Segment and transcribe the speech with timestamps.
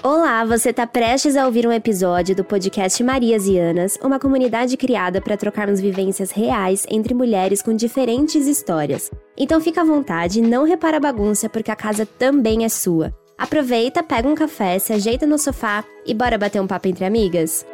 [0.00, 4.76] Olá, você está prestes a ouvir um episódio do podcast Marias e Anas, uma comunidade
[4.76, 9.10] criada para trocarmos vivências reais entre mulheres com diferentes histórias.
[9.36, 13.12] Então fica à vontade, não repara a bagunça porque a casa também é sua.
[13.36, 17.66] Aproveita, pega um café, se ajeita no sofá e bora bater um papo entre amigas?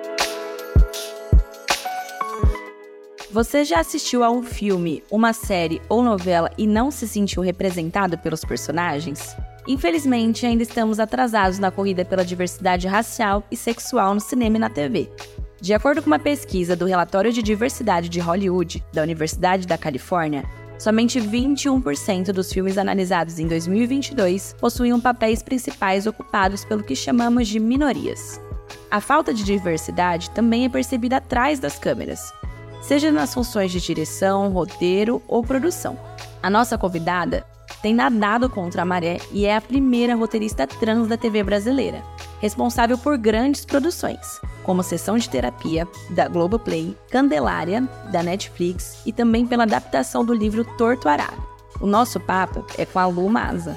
[3.30, 8.16] Você já assistiu a um filme, uma série ou novela e não se sentiu representado
[8.16, 9.36] pelos personagens?
[9.66, 14.68] Infelizmente, ainda estamos atrasados na corrida pela diversidade racial e sexual no cinema e na
[14.68, 15.10] TV.
[15.60, 20.44] De acordo com uma pesquisa do Relatório de Diversidade de Hollywood, da Universidade da Califórnia,
[20.78, 27.58] somente 21% dos filmes analisados em 2022 possuíam papéis principais ocupados pelo que chamamos de
[27.58, 28.38] minorias.
[28.90, 32.30] A falta de diversidade também é percebida atrás das câmeras,
[32.82, 35.98] seja nas funções de direção, roteiro ou produção.
[36.42, 37.46] A nossa convidada
[37.82, 42.02] tem nadado contra a maré e é a primeira roteirista trans da TV brasileira,
[42.40, 49.46] responsável por grandes produções, como Sessão de Terapia, da Globoplay, Candelária, da Netflix e também
[49.46, 51.42] pela adaptação do livro Torto Arado.
[51.80, 53.76] O nosso papo é com a Lu Maza.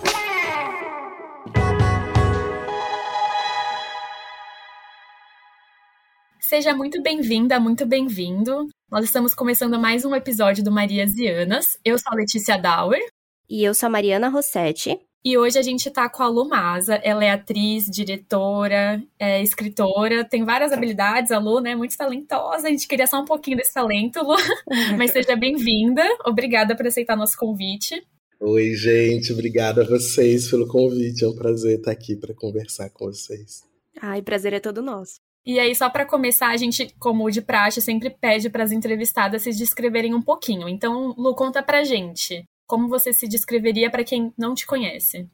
[6.40, 8.68] Seja muito bem-vinda, muito bem-vindo.
[8.90, 11.78] Nós estamos começando mais um episódio do Marias e Anas.
[11.84, 13.02] Eu sou a Letícia Dauer.
[13.50, 15.00] E eu sou a Mariana Rossetti.
[15.24, 16.96] E hoje a gente tá com a Lu Maza.
[16.96, 21.76] Ela é atriz, diretora, é escritora, tem várias habilidades, a Lu, né?
[21.76, 22.68] Muito talentosa.
[22.68, 24.36] A gente queria só um pouquinho desse talento, Lu.
[24.98, 26.04] Mas seja bem-vinda.
[26.26, 28.02] Obrigada por aceitar nosso convite.
[28.40, 29.34] Oi, gente.
[29.34, 31.24] Obrigada a vocês pelo convite.
[31.24, 33.64] É um prazer estar aqui para conversar com vocês.
[34.02, 35.20] Ai, prazer é todo nosso.
[35.46, 39.44] E aí, só para começar, a gente, como de praxe, sempre pede para as entrevistadas
[39.44, 40.68] se descreverem um pouquinho.
[40.68, 42.44] Então, Lu, conta pra gente.
[42.68, 45.26] Como você se descreveria para quem não te conhece?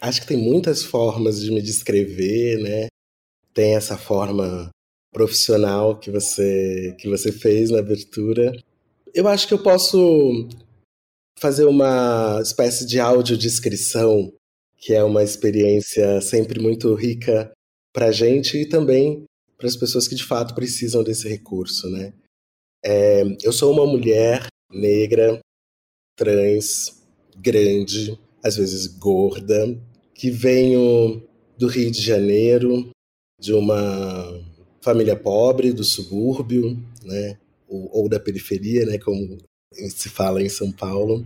[0.00, 2.86] Acho que tem muitas formas de me descrever, né?
[3.52, 4.70] Tem essa forma
[5.12, 8.52] profissional que você que você fez na abertura.
[9.12, 10.48] Eu acho que eu posso
[11.38, 14.32] fazer uma espécie de audiodescrição,
[14.78, 17.52] que é uma experiência sempre muito rica
[17.92, 19.24] para a gente e também
[19.58, 22.12] para as pessoas que de fato precisam desse recurso, né?
[22.84, 25.40] É, eu sou uma mulher negra
[26.16, 27.02] trans,
[27.36, 29.78] grande, às vezes gorda,
[30.14, 31.22] que venho
[31.58, 32.90] do Rio de Janeiro,
[33.40, 34.40] de uma
[34.80, 39.38] família pobre do subúrbio, né, ou, ou da periferia, né, como
[39.72, 41.24] se fala em São Paulo.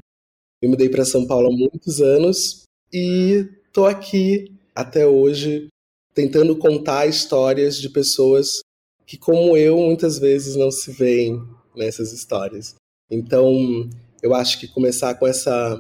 [0.62, 5.69] Eu mudei para São Paulo há muitos anos e tô aqui até hoje
[6.14, 8.60] tentando contar histórias de pessoas
[9.06, 11.41] que, como eu, muitas vezes não se veem
[11.76, 12.75] nessas histórias.
[13.10, 13.88] Então,
[14.26, 15.78] eu acho que começar com essa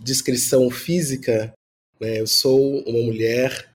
[0.00, 1.52] descrição física,
[2.00, 2.20] né?
[2.20, 3.70] Eu sou uma mulher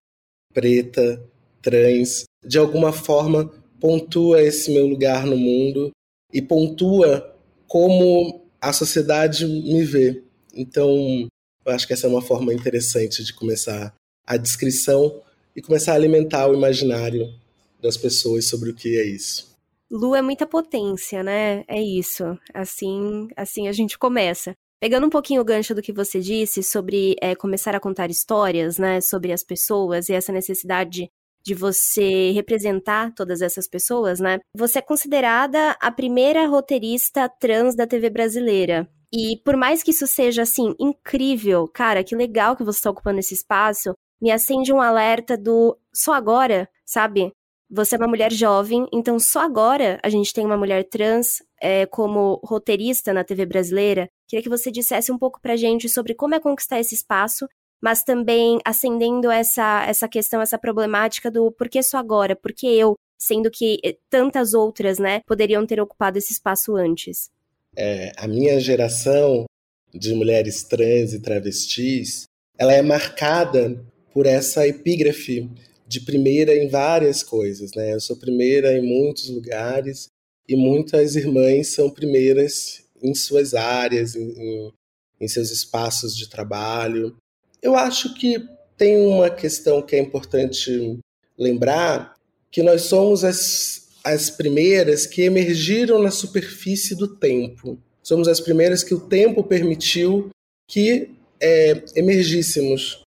[0.54, 1.24] preta,
[1.62, 5.92] trans, de alguma forma pontua esse meu lugar no mundo
[6.34, 7.36] e pontua
[7.68, 10.22] como a sociedade me vê.
[10.54, 11.28] Então,
[11.66, 13.94] eu acho que essa é uma forma interessante de começar
[14.28, 15.22] a descrição
[15.56, 17.34] e começar a alimentar o imaginário
[17.82, 19.55] das pessoas sobre o que é isso.
[19.92, 21.64] Lu é muita potência, né?
[21.68, 22.24] É isso.
[22.54, 24.54] Assim, assim a gente começa.
[24.80, 28.78] Pegando um pouquinho o gancho do que você disse sobre é, começar a contar histórias,
[28.78, 29.00] né?
[29.02, 31.10] Sobre as pessoas e essa necessidade
[31.46, 34.40] de você representar todas essas pessoas, né?
[34.56, 38.90] Você é considerada a primeira roteirista trans da TV brasileira.
[39.14, 43.20] E por mais que isso seja assim incrível, cara, que legal que você está ocupando
[43.20, 47.32] esse espaço, me acende um alerta do só agora, sabe?
[47.70, 51.86] Você é uma mulher jovem, então só agora a gente tem uma mulher trans é,
[51.88, 54.08] como roteirista na TV brasileira.
[54.28, 57.48] Queria que você dissesse um pouco pra gente sobre como é conquistar esse espaço,
[57.82, 62.68] mas também acendendo essa, essa questão, essa problemática do por que só agora, por que
[62.68, 67.30] eu, sendo que eh, tantas outras, né, poderiam ter ocupado esse espaço antes.
[67.76, 69.46] É, a minha geração
[69.94, 72.26] de mulheres trans e travestis,
[72.58, 73.84] ela é marcada
[74.14, 75.50] por essa epígrafe
[75.88, 77.94] de primeira em várias coisas, né?
[77.94, 80.10] Eu sou primeira em muitos lugares
[80.48, 84.74] e muitas irmãs são primeiras em suas áreas, em, em,
[85.22, 87.16] em seus espaços de trabalho.
[87.62, 88.44] Eu acho que
[88.78, 91.00] tem uma questão que é importante
[91.38, 92.16] lembrar,
[92.52, 97.80] que nós somos as, as primeiras que emergiram na superfície do tempo.
[98.02, 100.30] Somos as primeiras que o tempo permitiu
[100.68, 103.05] que é, emergíssemos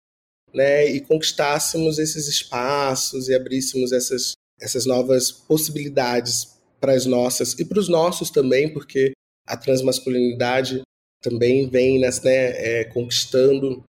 [0.55, 7.65] né, e conquistássemos esses espaços e abríssemos essas, essas novas possibilidades para as nossas e
[7.65, 9.13] para os nossos também, porque
[9.47, 10.83] a transmasculinidade
[11.23, 13.83] também vem né, é, conquistando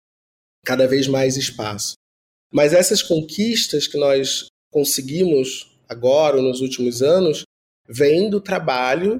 [0.65, 1.93] cada vez mais espaço.
[2.51, 7.43] Mas essas conquistas que nós conseguimos agora, nos últimos anos,
[7.87, 9.17] vêm do trabalho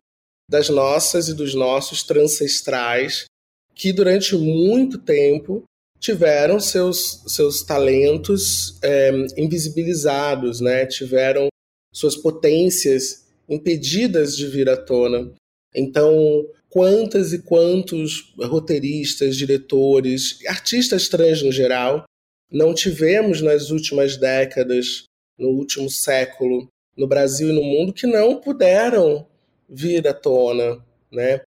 [0.50, 3.26] das nossas e dos nossos transcestrais
[3.74, 5.64] que durante muito tempo
[6.06, 10.86] tiveram seus, seus talentos é, invisibilizados, né?
[10.86, 11.48] tiveram
[11.92, 15.34] suas potências impedidas de vir à tona.
[15.74, 22.06] Então, quantas e quantos roteiristas, diretores, artistas trans no geral,
[22.52, 25.06] não tivemos nas últimas décadas,
[25.40, 29.26] no último século, no Brasil e no mundo, que não puderam
[29.68, 31.42] vir à tona, né?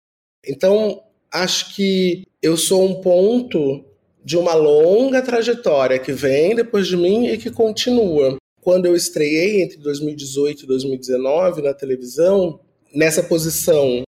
[0.45, 1.01] Então,
[1.33, 3.88] acho que eu sou um ponto
[4.29, 8.37] de uma longa trajetória que vem depois de mim e que continua.
[8.61, 12.61] Quando eu estreiei entre 2018 e 2019 na televisão,
[12.95, 14.03] nessa posição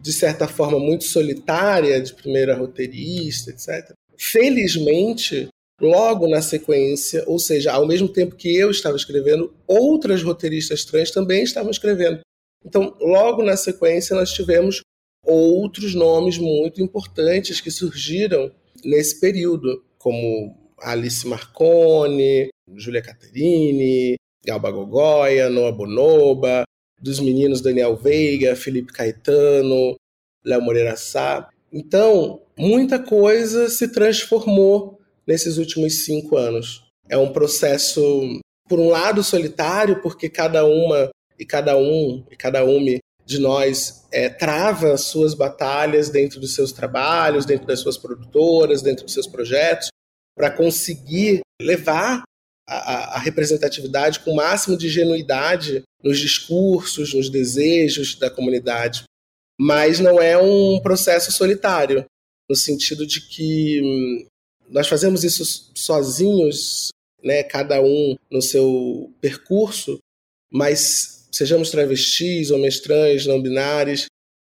[0.00, 3.92] de certa forma muito solitária de primeira roteirista, etc.
[4.16, 10.86] Felizmente, logo na sequência, ou seja, ao mesmo tempo que eu estava escrevendo, outras roteiristas
[10.86, 12.20] trans também estavam escrevendo.
[12.64, 14.80] Então, logo na sequência, nós tivemos
[15.22, 18.50] outros nomes muito importantes que surgiram
[18.84, 26.64] nesse período, como Alice Marconi, Julia Caterini, Galba Gogoya, Noah Bonoba,
[27.00, 29.96] dos meninos Daniel Veiga, Felipe Caetano,
[30.44, 31.48] Léo Moreira Sá.
[31.72, 36.84] Então, muita coisa se transformou nesses últimos cinco anos.
[37.08, 38.00] É um processo,
[38.68, 44.06] por um lado, solitário, porque cada uma e cada um e cada uma de nós
[44.12, 49.26] é, trava suas batalhas dentro dos seus trabalhos, dentro das suas produtoras, dentro dos seus
[49.26, 49.88] projetos,
[50.36, 52.22] para conseguir levar
[52.68, 59.04] a, a, representatividade com o máximo de genuidade nos discursos, nos desejos da comunidade.
[59.58, 62.04] Mas não é um processo solitário,
[62.48, 64.26] no sentido de que hum,
[64.68, 66.90] nós fazemos isso sozinhos,
[67.24, 69.98] né, cada um no seu percurso,
[70.52, 74.06] mas sejamos travestis, homens trans, não binários,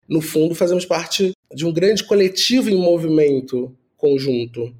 [0.08, 4.72] no fundo fazemos parte de um grande coletivo em movimento conjunto.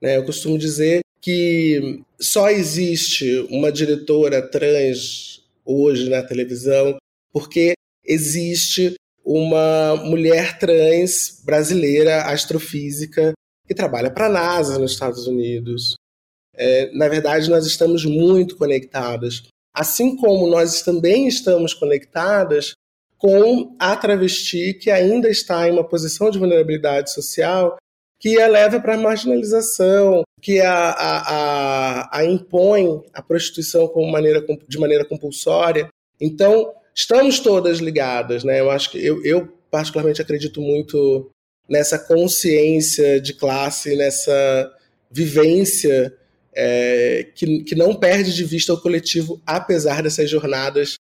[0.00, 0.16] Né?
[0.16, 6.96] Eu costumo dizer que só existe uma diretora trans hoje na televisão
[7.30, 7.74] porque
[8.06, 13.34] existe uma mulher trans brasileira astrofísica
[13.66, 15.94] que trabalha para a NASA nos Estados Unidos.
[16.54, 19.42] É, na verdade, nós estamos muito conectadas.
[19.74, 22.74] Assim como nós também estamos conectadas
[23.16, 27.76] com a travesti que ainda está em uma posição de vulnerabilidade social
[28.18, 34.12] que a leva para a marginalização, que a, a, a, a, impõe a prostituição como
[34.12, 35.88] maneira, de maneira compulsória.
[36.20, 38.60] Então, estamos todas ligadas, né?
[38.60, 41.30] Eu acho que eu, eu particularmente acredito muito
[41.66, 44.70] nessa consciência de classe, nessa
[45.10, 46.14] vivência
[46.54, 50.96] é, que, que não perde de vista o coletivo, apesar dessas jornadas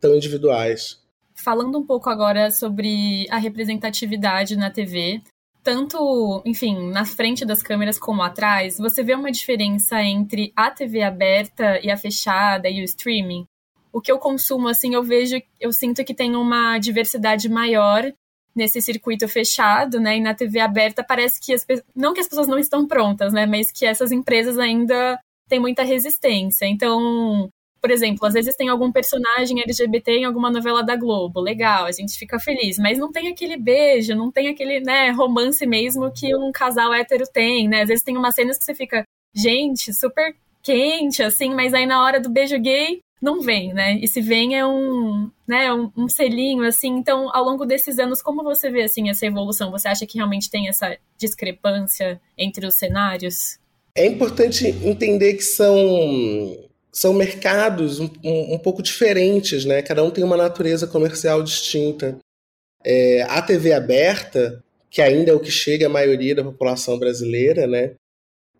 [0.00, 1.00] tão individuais.
[1.34, 5.20] Falando um pouco agora sobre a representatividade na TV,
[5.62, 11.02] tanto, enfim, na frente das câmeras como atrás, você vê uma diferença entre a TV
[11.02, 13.46] aberta e a fechada e o streaming?
[13.92, 18.12] O que eu consumo, assim, eu vejo, eu sinto que tem uma diversidade maior
[18.54, 20.16] nesse circuito fechado, né?
[20.16, 21.64] E na TV aberta parece que as
[21.94, 23.46] não que as pessoas não estão prontas, né?
[23.46, 25.18] Mas que essas empresas ainda
[25.48, 26.66] têm muita resistência.
[26.66, 27.50] Então,
[27.80, 31.92] por exemplo, às vezes tem algum personagem LGBT em alguma novela da Globo, legal, a
[31.92, 36.34] gente fica feliz, mas não tem aquele beijo, não tem aquele, né, romance mesmo que
[36.36, 37.82] um casal hétero tem, né?
[37.82, 39.02] Às vezes tem umas cenas que você fica,
[39.34, 43.98] gente, super quente, assim, mas aí na hora do beijo gay não vem, né?
[44.02, 46.88] E se vem é um, né, um, um, selinho, assim.
[46.88, 49.70] Então, ao longo desses anos, como você vê, assim, essa evolução?
[49.70, 53.60] Você acha que realmente tem essa discrepância entre os cenários?
[53.94, 55.76] É importante entender que são
[56.90, 59.80] são mercados um, um, um, pouco diferentes, né?
[59.80, 62.18] Cada um tem uma natureza comercial distinta.
[62.84, 67.66] É, a TV aberta, que ainda é o que chega à maioria da população brasileira,
[67.66, 67.92] né?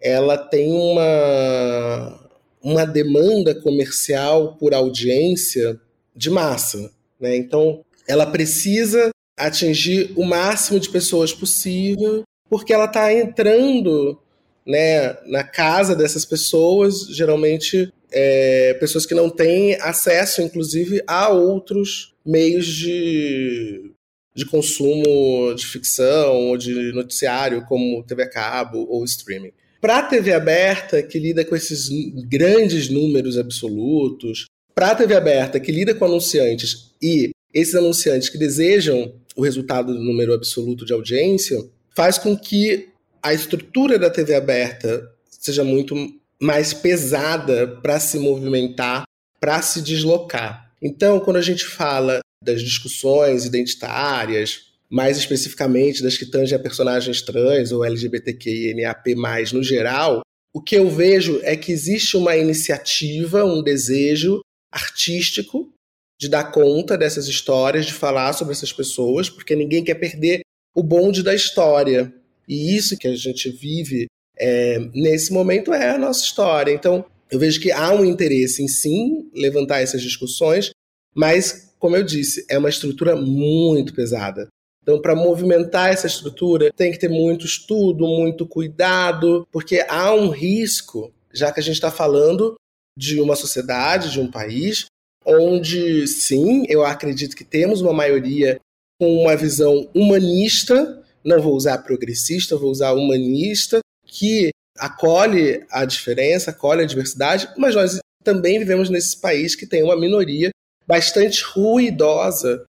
[0.01, 2.22] Ela tem uma,
[2.63, 5.81] uma demanda comercial por audiência
[6.15, 7.37] de massa, né?
[7.37, 14.19] Então, ela precisa atingir o máximo de pessoas possível, porque ela está entrando
[14.67, 22.15] né, na casa dessas pessoas, geralmente é, pessoas que não têm acesso, inclusive, a outros
[22.25, 23.93] meios de,
[24.35, 29.53] de consumo de ficção ou de noticiário, como TV a cabo ou streaming.
[29.83, 31.89] Para a TV aberta, que lida com esses
[32.29, 38.39] grandes números absolutos, para a TV aberta, que lida com anunciantes e esses anunciantes que
[38.39, 41.59] desejam o resultado do número absoluto de audiência,
[41.97, 45.97] faz com que a estrutura da TV aberta seja muito
[46.41, 49.03] mais pesada para se movimentar,
[49.41, 50.73] para se deslocar.
[50.81, 57.23] Então, quando a gente fala das discussões identitárias, mais especificamente das que tangem a personagens
[57.23, 59.15] trans ou LGBTQINAP+,
[59.55, 60.21] no geral,
[60.55, 65.73] o que eu vejo é que existe uma iniciativa, um desejo artístico
[66.21, 70.43] de dar conta dessas histórias, de falar sobre essas pessoas, porque ninguém quer perder
[70.77, 72.13] o bonde da história.
[72.47, 74.09] E isso que a gente vive
[74.39, 76.71] é, nesse momento é a nossa história.
[76.71, 80.71] Então, eu vejo que há um interesse em sim levantar essas discussões,
[81.15, 84.49] mas, como eu disse, é uma estrutura muito pesada.
[84.83, 90.29] Então, para movimentar essa estrutura, tem que ter muito estudo, muito cuidado, porque há um
[90.29, 92.57] risco, já que a gente está falando
[92.99, 94.87] de uma sociedade, de um país,
[95.25, 98.61] onde, sim, eu acredito que temos uma maioria
[99.01, 106.51] com uma visão humanista, não vou usar progressista, vou usar humanista, que acolhe a diferença,
[106.51, 110.51] acolhe a diversidade, mas nós também vivemos nesse país que tem uma minoria
[110.87, 112.65] bastante ruidosa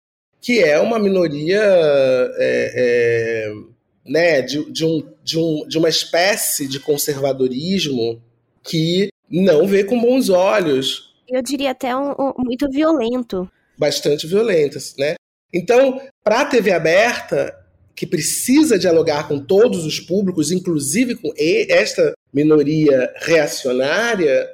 [0.41, 3.53] que é uma minoria é, é,
[4.05, 8.21] né, de, de, um, de, um, de uma espécie de conservadorismo
[8.63, 11.13] que não vê com bons olhos.
[11.27, 13.49] Eu diria até um, um, muito violento.
[13.77, 15.15] Bastante violentas, né?
[15.53, 17.55] Então, para a TV aberta,
[17.95, 24.47] que precisa dialogar com todos os públicos, inclusive com esta minoria reacionária,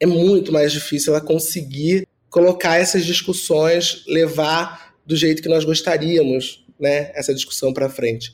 [0.00, 6.66] é muito mais difícil ela conseguir colocar essas discussões, levar do jeito que nós gostaríamos,
[6.78, 8.32] né, essa discussão para frente.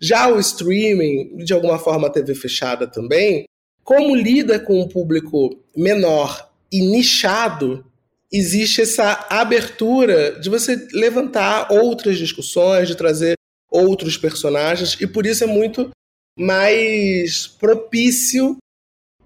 [0.00, 3.44] Já o streaming, de alguma forma a TV fechada também,
[3.84, 7.84] como lida com um público menor e nichado,
[8.32, 13.34] existe essa abertura de você levantar outras discussões, de trazer
[13.70, 15.90] outros personagens, e por isso é muito
[16.38, 18.56] mais propício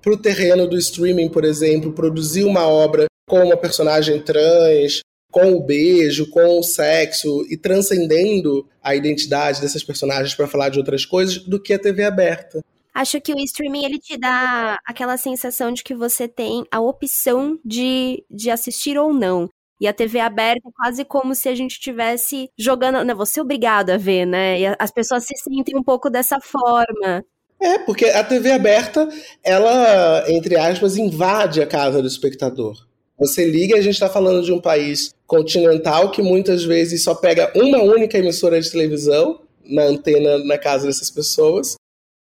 [0.02, 5.00] para o terreno do streaming, por exemplo, produzir uma obra com uma personagem trans,
[5.30, 10.78] com o beijo, com o sexo e transcendendo a identidade dessas personagens para falar de
[10.78, 12.62] outras coisas do que a TV aberta.
[12.94, 17.58] Acho que o streaming ele te dá aquela sensação de que você tem a opção
[17.64, 19.48] de, de assistir ou não.
[19.80, 23.04] E a TV aberta é quase como se a gente estivesse jogando.
[23.04, 24.60] Não, você é obrigado a ver, né?
[24.60, 27.24] E as pessoas se sentem um pouco dessa forma.
[27.60, 29.08] É, porque a TV aberta,
[29.44, 32.87] ela, entre aspas, invade a casa do espectador.
[33.18, 37.14] Você liga e a gente está falando de um país continental que muitas vezes só
[37.14, 41.74] pega uma única emissora de televisão na antena na casa dessas pessoas.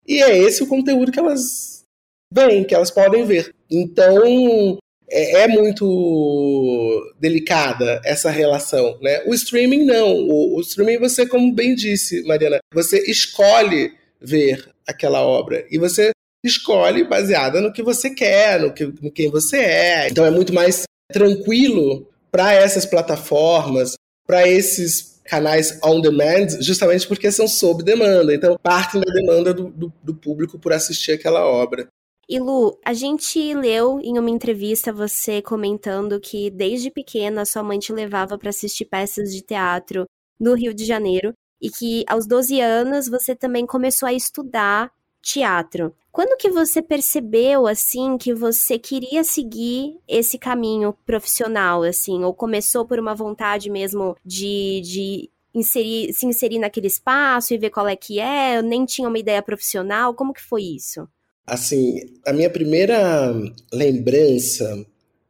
[0.06, 1.84] E é esse o conteúdo que elas
[2.32, 3.54] veem, que elas podem ver.
[3.70, 4.78] Então
[5.10, 8.98] é, é muito delicada essa relação.
[9.02, 9.22] Né?
[9.26, 10.14] O streaming não.
[10.14, 15.66] O, o streaming você, como bem disse, Mariana, você escolhe ver aquela obra.
[15.70, 16.10] E você
[16.44, 20.08] escolhe baseada no que você quer, no, que, no quem você é.
[20.08, 23.94] Então é muito mais tranquilo para essas plataformas,
[24.26, 28.34] para esses canais on demand, justamente porque são sob demanda.
[28.34, 31.88] Então, partem da demanda do, do, do público por assistir aquela obra.
[32.28, 37.78] E Lu, a gente leu em uma entrevista você comentando que desde pequena sua mãe
[37.78, 40.04] te levava para assistir peças de teatro
[40.38, 44.90] no Rio de Janeiro e que aos 12 anos você também começou a estudar
[45.26, 45.92] teatro.
[46.12, 52.86] Quando que você percebeu assim que você queria seguir esse caminho profissional assim, ou começou
[52.86, 57.96] por uma vontade mesmo de, de inserir, se inserir naquele espaço e ver qual é
[57.96, 61.08] que é, nem tinha uma ideia profissional, como que foi isso?
[61.44, 63.32] Assim, a minha primeira
[63.72, 64.86] lembrança,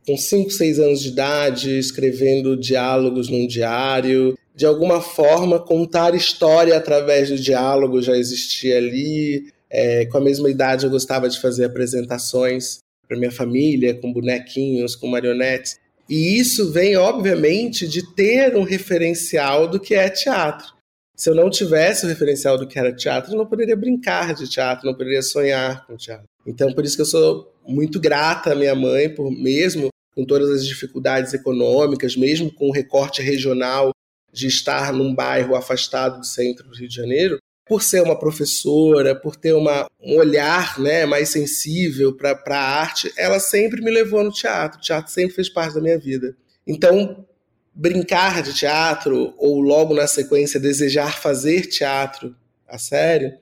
[0.06, 6.76] com 5, 6 anos de idade, escrevendo diálogos num diário, de alguma forma contar história
[6.76, 11.64] através do diálogo já existia ali, é, com a mesma idade, eu gostava de fazer
[11.64, 15.78] apresentações para minha família, com bonequinhos, com marionetes.
[16.08, 20.74] E isso vem, obviamente, de ter um referencial do que é teatro.
[21.16, 24.48] Se eu não tivesse o referencial do que era teatro, eu não poderia brincar de
[24.48, 26.26] teatro, não poderia sonhar com teatro.
[26.46, 30.50] Então, por isso que eu sou muito grata à minha mãe, por mesmo com todas
[30.50, 33.90] as dificuldades econômicas, mesmo com o recorte regional
[34.32, 39.14] de estar num bairro afastado do centro do Rio de Janeiro, por ser uma professora,
[39.14, 44.22] por ter uma, um olhar né, mais sensível para a arte, ela sempre me levou
[44.22, 44.78] no teatro.
[44.78, 46.36] O teatro sempre fez parte da minha vida.
[46.64, 47.26] Então,
[47.74, 52.36] brincar de teatro, ou logo na sequência desejar fazer teatro
[52.68, 53.32] a sério,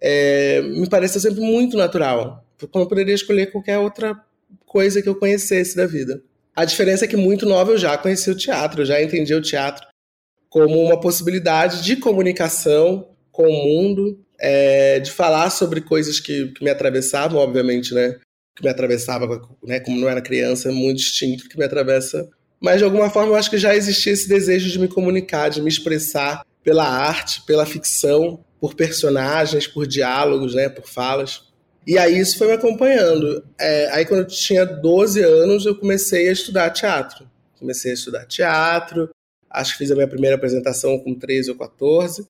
[0.00, 2.44] é, me pareceu sempre muito natural.
[2.70, 4.18] Como eu poderia escolher qualquer outra
[4.64, 6.22] coisa que eu conhecesse da vida.
[6.56, 9.42] A diferença é que muito nova eu já conhecia o teatro, eu já entendia o
[9.42, 9.86] teatro
[10.48, 16.64] como uma possibilidade de comunicação com o mundo, é, de falar sobre coisas que, que,
[16.64, 18.18] me atravessavam, obviamente, né?
[18.56, 22.28] que me atravessava, né, como não era criança, muito distinto que me atravessa.
[22.60, 25.62] Mas de alguma forma eu acho que já existia esse desejo de me comunicar, de
[25.62, 31.44] me expressar pela arte, pela ficção, por personagens, por diálogos, né, por falas.
[31.86, 33.44] E aí isso foi me acompanhando.
[33.56, 37.30] É, aí quando eu tinha 12 anos eu comecei a estudar teatro.
[37.60, 39.08] Comecei a estudar teatro,
[39.48, 42.26] acho que fiz a minha primeira apresentação com 13 ou 14.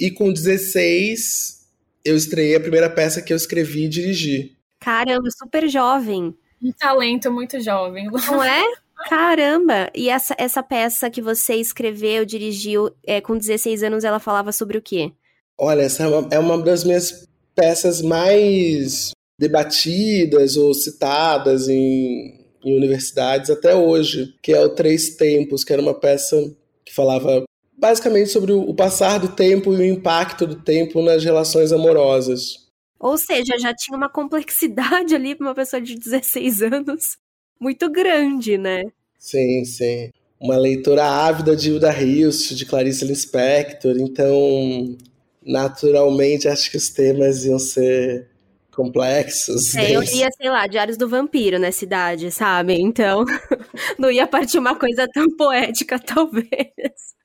[0.00, 1.60] E com 16
[2.02, 4.56] eu estreiei a primeira peça que eu escrevi e dirigi.
[4.80, 6.34] Caramba, super jovem.
[6.62, 8.06] Um talento muito jovem.
[8.06, 8.62] Não é?
[9.08, 9.90] Caramba!
[9.94, 14.78] E essa, essa peça que você escreveu, dirigiu, é, com 16 anos, ela falava sobre
[14.78, 15.12] o quê?
[15.58, 22.76] Olha, essa é uma, é uma das minhas peças mais debatidas ou citadas em, em
[22.76, 26.36] universidades até hoje, que é o Três Tempos, que era uma peça
[26.84, 27.44] que falava
[27.80, 32.68] basicamente sobre o passar do tempo e o impacto do tempo nas relações amorosas.
[32.98, 37.16] Ou seja, já tinha uma complexidade ali para uma pessoa de 16 anos
[37.58, 38.84] muito grande, né?
[39.18, 40.10] Sim, sim.
[40.38, 44.96] Uma leitora ávida de Hilda Hilst, de Clarice Lispector, então
[45.44, 48.28] naturalmente acho que os temas iam ser
[48.74, 49.74] complexos.
[49.74, 52.74] É, eu lia, sei lá, Diários do Vampiro na cidade, sabe?
[52.74, 53.24] Então,
[53.98, 57.19] não ia partir uma coisa tão poética, talvez.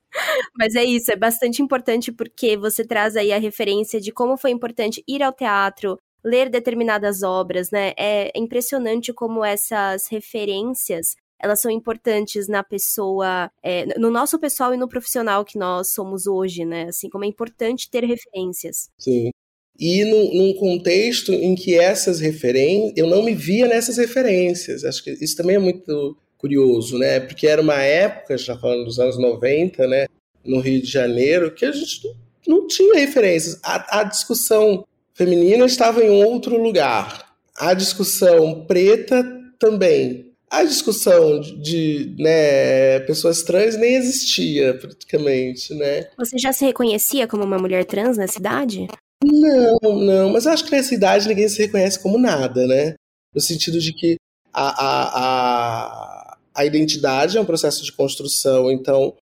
[0.57, 4.51] Mas é isso, é bastante importante porque você traz aí a referência de como foi
[4.51, 7.93] importante ir ao teatro, ler determinadas obras, né?
[7.97, 14.77] É impressionante como essas referências elas são importantes na pessoa, é, no nosso pessoal e
[14.77, 16.85] no profissional que nós somos hoje, né?
[16.89, 18.89] Assim como é importante ter referências.
[18.97, 19.29] Sim.
[19.77, 24.85] E num, num contexto em que essas referências, eu não me via nessas referências.
[24.85, 27.19] Acho que isso também é muito curioso, né?
[27.19, 30.05] Porque era uma época, já falando dos anos 90, né?
[30.45, 32.07] No Rio de Janeiro, que a gente
[32.47, 33.59] não tinha referências.
[33.63, 34.85] A, a discussão
[35.15, 37.33] feminina estava em outro lugar.
[37.57, 39.25] A discussão preta
[39.57, 40.31] também.
[40.51, 46.07] A discussão de né, pessoas trans nem existia praticamente, né?
[46.15, 48.87] Você já se reconhecia como uma mulher trans na cidade?
[49.23, 52.93] Não, não, mas eu acho que nessa idade ninguém se reconhece como nada, né?
[53.33, 54.17] No sentido de que
[54.53, 56.14] a, a, a
[56.55, 59.15] a identidade é um processo de construção, então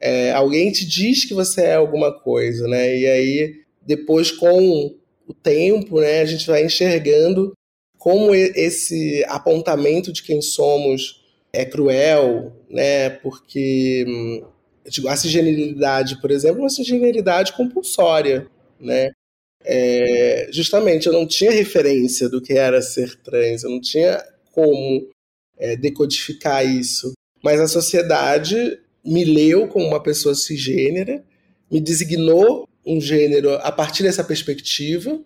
[0.00, 2.98] é, alguém te diz que você é alguma coisa, né?
[2.98, 4.94] E aí depois com
[5.26, 7.52] o tempo, né, a gente vai enxergando
[7.98, 11.22] como esse apontamento de quem somos
[11.52, 13.10] é cruel, né?
[13.10, 14.04] Porque
[14.88, 18.46] digo, a cisgeneridade, por exemplo, é uma cisgeneridade compulsória,
[18.80, 19.10] né?
[19.62, 24.22] É, justamente, eu não tinha referência do que era ser trans, eu não tinha
[24.52, 25.06] como
[25.60, 27.12] é, decodificar isso.
[27.42, 31.22] Mas a sociedade me leu como uma pessoa cisgênera,
[31.70, 35.20] me designou um gênero a partir dessa perspectiva,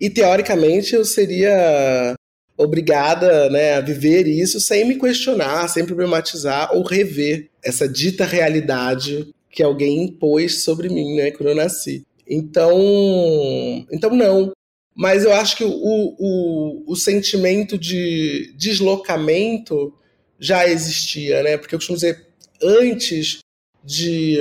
[0.00, 2.14] e teoricamente eu seria
[2.56, 9.28] obrigada né, a viver isso sem me questionar, sem problematizar ou rever essa dita realidade
[9.50, 12.04] que alguém impôs sobre mim né, quando eu nasci.
[12.28, 12.76] Então,
[13.90, 14.52] então não.
[14.98, 19.94] Mas eu acho que o, o, o sentimento de deslocamento
[20.40, 21.56] já existia, né?
[21.56, 22.26] Porque eu costumo dizer,
[22.60, 23.38] antes
[23.84, 24.38] de,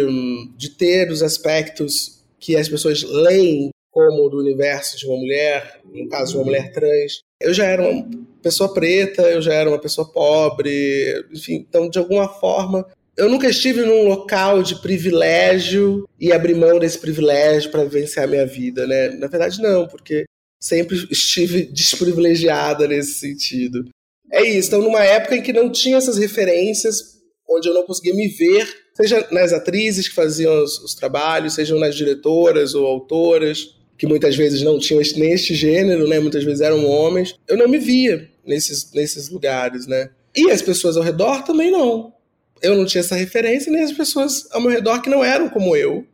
[0.57, 6.09] de ter os aspectos que as pessoas leem como do universo de uma mulher, no
[6.09, 8.09] caso de uma mulher trans, eu já era uma
[8.41, 12.83] pessoa preta, eu já era uma pessoa pobre, enfim, então de alguma forma
[13.15, 18.27] eu nunca estive num local de privilégio e abrir mão desse privilégio para vivenciar a
[18.27, 19.09] minha vida, né?
[19.09, 20.25] Na verdade não, porque
[20.59, 23.85] sempre estive desprivilegiada nesse sentido.
[24.31, 27.17] É isso, então numa época em que não tinha essas referências,
[27.49, 31.79] onde eu não conseguia me ver, seja nas atrizes que faziam os, os trabalhos, sejam
[31.79, 36.19] nas diretoras ou autoras, que muitas vezes não tinham neste gênero, né?
[36.19, 37.35] Muitas vezes eram homens.
[37.47, 40.11] Eu não me via nesses, nesses lugares, né?
[40.35, 42.13] E as pessoas ao redor também não.
[42.61, 45.75] Eu não tinha essa referência, nem as pessoas ao meu redor que não eram como
[45.75, 46.05] eu.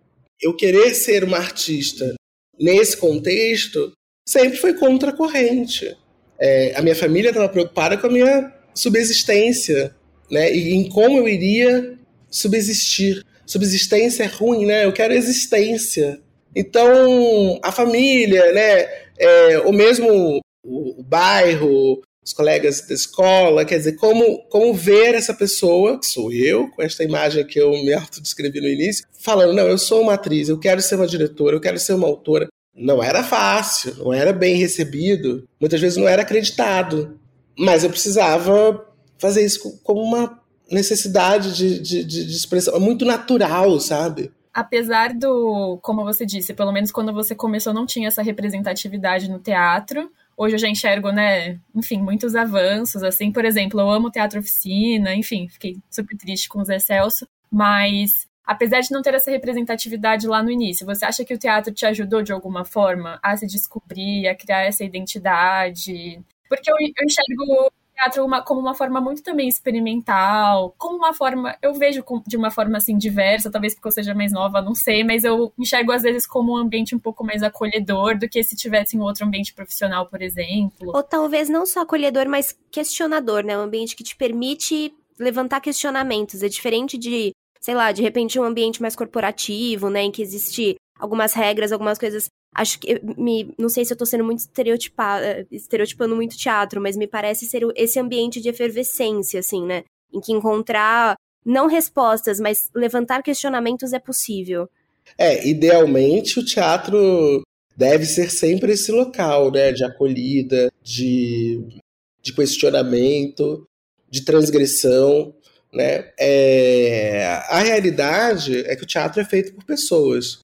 [0.41, 2.13] Eu querer ser uma artista
[2.59, 3.91] nesse contexto
[4.27, 5.95] sempre foi contra a corrente.
[6.39, 9.95] É, a minha família estava preocupada com a minha subsistência,
[10.29, 10.53] né?
[10.53, 11.97] E em como eu iria
[12.29, 13.23] subsistir.
[13.45, 14.85] Subsistência é ruim, né?
[14.85, 16.19] Eu quero existência.
[16.55, 18.87] Então, a família, né?
[19.17, 25.13] É, ou mesmo o, o bairro, os colegas da escola, quer dizer, como, como ver
[25.13, 29.53] essa pessoa, que sou eu, com esta imagem que eu me autodescrevi no início, falando,
[29.53, 32.47] não, eu sou uma atriz, eu quero ser uma diretora, eu quero ser uma autora,
[32.75, 37.19] não era fácil, não era bem recebido, muitas vezes não era acreditado.
[37.57, 38.85] Mas eu precisava
[39.17, 44.31] fazer isso como uma necessidade de, de, de expressão, muito natural, sabe?
[44.53, 49.39] Apesar do, como você disse, pelo menos quando você começou não tinha essa representatividade no
[49.39, 54.39] teatro, hoje eu já enxergo, né, enfim, muitos avanços, assim, por exemplo, eu amo teatro
[54.39, 59.31] oficina, enfim, fiquei super triste com o Zé Celso, mas apesar de não ter essa
[59.31, 63.35] representatividade lá no início, você acha que o teatro te ajudou de alguma forma a
[63.35, 66.21] se descobrir, a criar essa identidade?
[66.49, 71.55] Porque eu, eu enxergo teatro uma, como uma forma muito também experimental, como uma forma,
[71.61, 75.03] eu vejo de uma forma assim diversa, talvez porque eu seja mais nova, não sei,
[75.03, 78.55] mas eu enxergo às vezes como um ambiente um pouco mais acolhedor do que se
[78.55, 80.91] tivesse em outro ambiente profissional, por exemplo.
[80.93, 83.57] Ou talvez não só acolhedor, mas questionador, né?
[83.57, 86.41] Um ambiente que te permite levantar questionamentos.
[86.41, 90.75] É diferente de, sei lá, de repente um ambiente mais corporativo, né, em que existe
[90.99, 95.47] algumas regras, algumas coisas acho que me não sei se eu tô sendo muito estereotipada,
[95.51, 99.83] estereotipando muito teatro, mas me parece ser esse ambiente de efervescência assim, né?
[100.13, 104.69] Em que encontrar não respostas, mas levantar questionamentos é possível.
[105.17, 107.41] É, idealmente o teatro
[107.75, 111.81] deve ser sempre esse local, né, de acolhida, de,
[112.21, 113.67] de questionamento,
[114.09, 115.33] de transgressão,
[115.73, 116.11] né?
[116.19, 120.39] É, a realidade é que o teatro é feito por pessoas.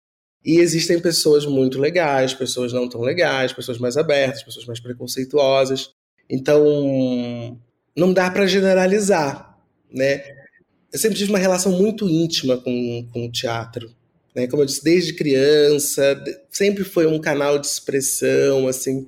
[0.45, 5.91] E existem pessoas muito legais, pessoas não tão legais, pessoas mais abertas, pessoas mais preconceituosas.
[6.31, 7.59] Então,
[7.95, 9.59] não dá para generalizar,
[9.93, 10.23] né?
[10.91, 13.95] Eu sempre tive uma relação muito íntima com, com o teatro.
[14.35, 14.47] Né?
[14.47, 19.05] Como eu disse, desde criança, sempre foi um canal de expressão, assim.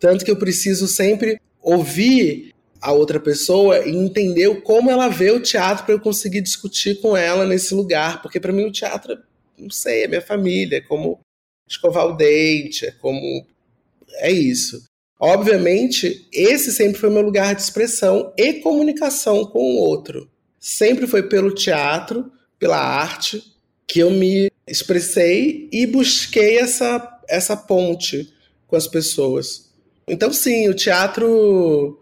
[0.00, 2.53] Tanto que eu preciso sempre ouvir
[2.84, 7.16] a outra pessoa e entender como ela vê o teatro para eu conseguir discutir com
[7.16, 9.18] ela nesse lugar, porque para mim o teatro
[9.58, 11.18] não sei, é minha família, é como
[11.66, 13.46] escovar o dente, é como.
[14.16, 14.84] É isso.
[15.18, 20.30] Obviamente, esse sempre foi meu lugar de expressão e comunicação com o outro.
[20.60, 23.42] Sempre foi pelo teatro, pela arte,
[23.86, 28.30] que eu me expressei e busquei essa, essa ponte
[28.66, 29.70] com as pessoas.
[30.06, 31.98] Então, sim, o teatro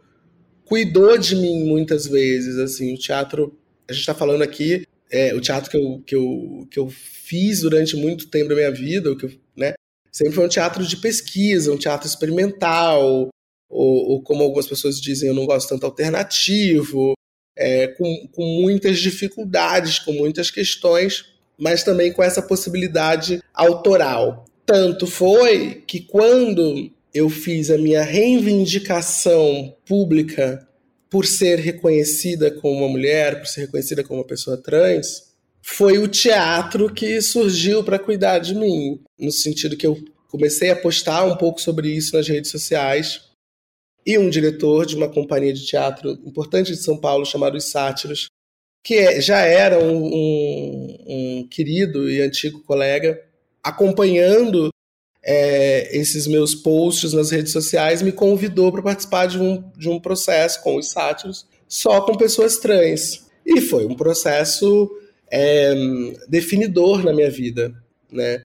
[0.73, 2.57] cuidou de mim muitas vezes.
[2.57, 3.55] Assim, o teatro,
[3.87, 7.61] a gente está falando aqui, é, o teatro que eu, que, eu, que eu fiz
[7.61, 9.75] durante muito tempo da minha vida, que eu, né,
[10.11, 13.29] sempre foi um teatro de pesquisa, um teatro experimental,
[13.69, 17.13] ou, ou como algumas pessoas dizem, eu não gosto tanto alternativo,
[17.55, 24.47] é, com, com muitas dificuldades, com muitas questões, mas também com essa possibilidade autoral.
[24.65, 30.67] Tanto foi que quando eu fiz a minha reivindicação pública
[31.11, 36.09] por ser reconhecida como uma mulher, por ser reconhecida como uma pessoa trans, foi o
[36.09, 39.97] teatro que surgiu para cuidar de mim, no sentido que eu
[40.29, 43.21] comecei a postar um pouco sobre isso nas redes sociais.
[44.05, 48.29] E um diretor de uma companhia de teatro importante de São Paulo, chamado Os Sátiros,
[48.83, 53.23] que é, já era um, um, um querido e antigo colega,
[53.63, 54.71] acompanhando
[55.25, 60.01] é, esses meus posts nas redes sociais, me convidou para participar de um, de um
[60.01, 63.27] processo com os sátiros, só com pessoas trans.
[63.47, 64.91] E foi um processo
[65.31, 65.75] é,
[66.29, 67.75] definidor na minha vida,
[68.11, 68.41] né?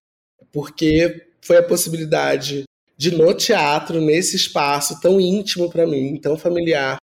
[0.51, 2.63] Porque foi a possibilidade
[2.97, 6.97] de no teatro, nesse espaço tão íntimo para mim, tão familiar,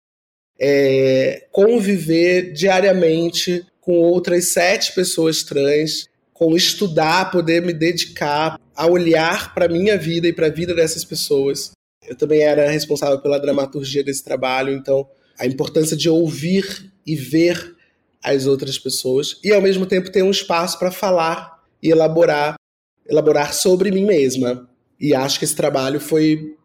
[0.59, 9.53] é, conviver diariamente com outras sete pessoas trans, com estudar, poder me dedicar a olhar
[9.53, 11.69] para minha vida e para a vida dessas pessoas.
[12.07, 17.75] Eu também era responsável pela dramaturgia desse trabalho, então a importância de ouvir e ver
[18.23, 22.55] as outras pessoas e ao mesmo tempo ter um espaço para falar e elaborar
[23.07, 24.67] elaborar sobre mim mesma.
[24.99, 26.55] E acho que esse trabalho foi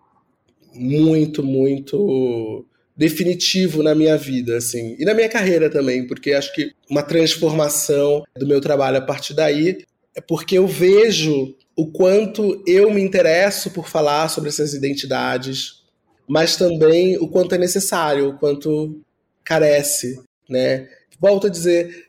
[0.75, 2.65] muito, muito
[2.97, 8.25] definitivo na minha vida, assim, e na minha carreira também, porque acho que uma transformação
[8.39, 9.85] do meu trabalho a partir daí
[10.17, 15.85] é porque eu vejo o quanto eu me interesso por falar sobre essas identidades,
[16.27, 19.01] mas também o quanto é necessário, o quanto
[19.45, 20.89] carece, né?
[21.21, 22.07] volto a dizer,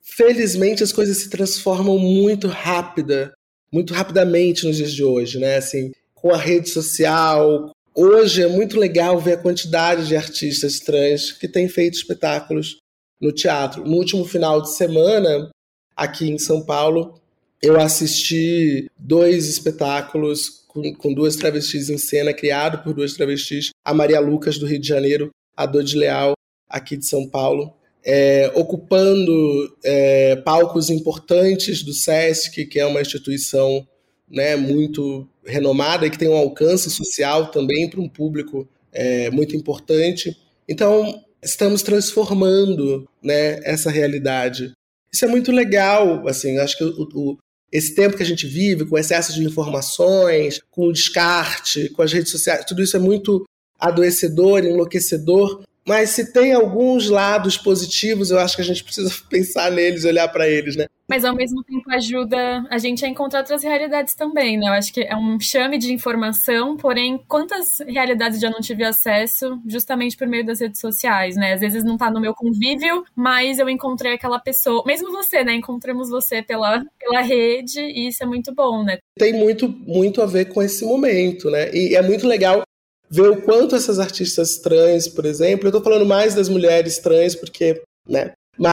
[0.00, 3.32] felizmente as coisas se transformam muito rápida,
[3.72, 5.56] muito rapidamente nos dias de hoje, né?
[5.56, 7.70] Assim, com a rede social.
[7.94, 12.78] Hoje é muito legal ver a quantidade de artistas trans que têm feito espetáculos
[13.20, 13.84] no teatro.
[13.84, 15.50] No último final de semana,
[15.96, 17.19] aqui em São Paulo,
[17.62, 23.92] eu assisti dois espetáculos com, com duas travestis em cena, criado por duas travestis, a
[23.92, 26.34] Maria Lucas, do Rio de Janeiro, a Dodi Leal,
[26.68, 33.86] aqui de São Paulo, é, ocupando é, palcos importantes do SESC, que é uma instituição
[34.30, 39.56] né, muito renomada e que tem um alcance social também para um público é, muito
[39.56, 40.36] importante.
[40.68, 44.72] Então, estamos transformando né, essa realidade.
[45.12, 47.38] Isso é muito legal, assim, acho que o, o,
[47.72, 52.12] esse tempo que a gente vive, com excesso de informações, com o descarte, com as
[52.12, 53.44] redes sociais, tudo isso é muito
[53.78, 55.62] adoecedor, enlouquecedor.
[55.86, 60.28] Mas se tem alguns lados positivos, eu acho que a gente precisa pensar neles, olhar
[60.28, 60.86] para eles, né?
[61.08, 64.68] Mas ao mesmo tempo ajuda a gente a encontrar outras realidades também, né?
[64.68, 69.60] Eu acho que é um chame de informação, porém, quantas realidades já não tive acesso
[69.66, 71.54] justamente por meio das redes sociais, né?
[71.54, 75.52] Às vezes não tá no meu convívio, mas eu encontrei aquela pessoa, mesmo você, né?
[75.54, 78.98] Encontramos você pela, pela rede e isso é muito bom, né?
[79.18, 81.74] Tem muito, muito a ver com esse momento, né?
[81.74, 82.62] E é muito legal
[83.10, 87.34] ver o quanto essas artistas trans, por exemplo, eu estou falando mais das mulheres trans
[87.34, 88.72] porque, né, mas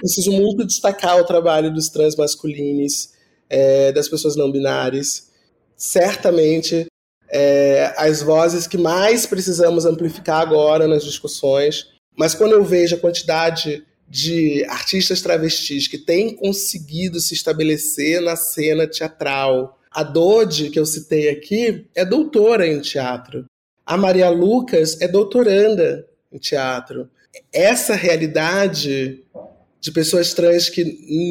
[0.00, 3.10] preciso muito destacar o trabalho dos trans masculinos,
[3.48, 5.28] é, das pessoas não binárias.
[5.76, 6.86] Certamente,
[7.30, 13.00] é, as vozes que mais precisamos amplificar agora nas discussões, mas quando eu vejo a
[13.00, 20.78] quantidade de artistas travestis que têm conseguido se estabelecer na cena teatral, a Dodi, que
[20.78, 23.44] eu citei aqui, é doutora em teatro.
[23.86, 27.08] A Maria Lucas é doutoranda em teatro.
[27.52, 29.22] Essa realidade
[29.80, 30.84] de pessoas trans que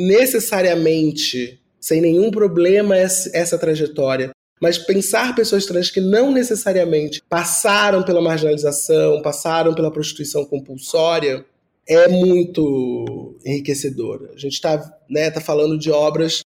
[0.07, 8.21] necessariamente, sem nenhum problema, essa trajetória, mas pensar pessoas trans que não necessariamente passaram pela
[8.21, 11.43] marginalização, passaram pela prostituição compulsória,
[11.85, 14.29] é muito enriquecedor.
[14.33, 16.43] A gente está né, tá falando de obras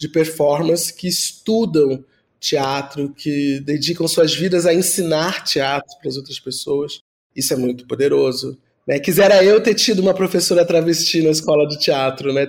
[0.00, 2.02] de performance que estudam
[2.40, 7.02] teatro, que dedicam suas vidas a ensinar teatro para as outras pessoas.
[7.36, 8.58] Isso é muito poderoso.
[8.88, 8.98] Né?
[8.98, 12.46] Quisera eu ter tido uma professora travesti na escola de teatro, né?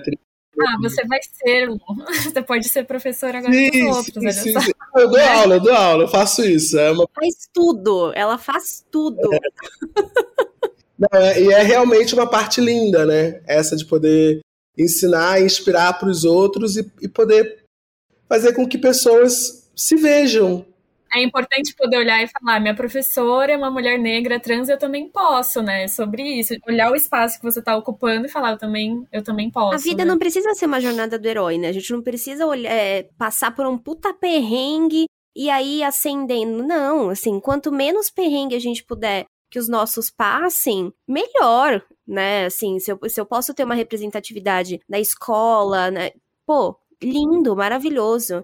[0.58, 1.78] Ah, você vai ser, Lu.
[2.24, 5.72] Você pode ser professora agora sim, dos outros, sim, sim, Eu dou aula, eu dou
[5.72, 6.78] aula, eu faço isso.
[6.78, 7.06] É uma...
[7.14, 9.18] Faz tudo, ela faz tudo.
[9.34, 9.38] É.
[10.98, 13.42] Não, é, e é realmente uma parte linda, né?
[13.46, 14.40] Essa de poder
[14.76, 17.64] ensinar, inspirar para os outros e, e poder
[18.28, 20.66] fazer com que pessoas se vejam
[21.14, 25.08] é importante poder olhar e falar: minha professora é uma mulher negra trans, eu também
[25.08, 25.86] posso, né?
[25.86, 26.54] Sobre isso.
[26.66, 29.74] Olhar o espaço que você está ocupando e falar: eu também, eu também posso.
[29.74, 30.10] A vida né?
[30.10, 31.68] não precisa ser uma jornada do herói, né?
[31.68, 35.04] A gente não precisa olhar, é, passar por um puta perrengue
[35.36, 36.62] e aí acendendo.
[36.62, 42.46] Não, assim, quanto menos perrengue a gente puder que os nossos passem, melhor, né?
[42.46, 46.12] Assim, se eu, se eu posso ter uma representatividade na escola, né?
[46.46, 48.42] Pô, lindo, maravilhoso.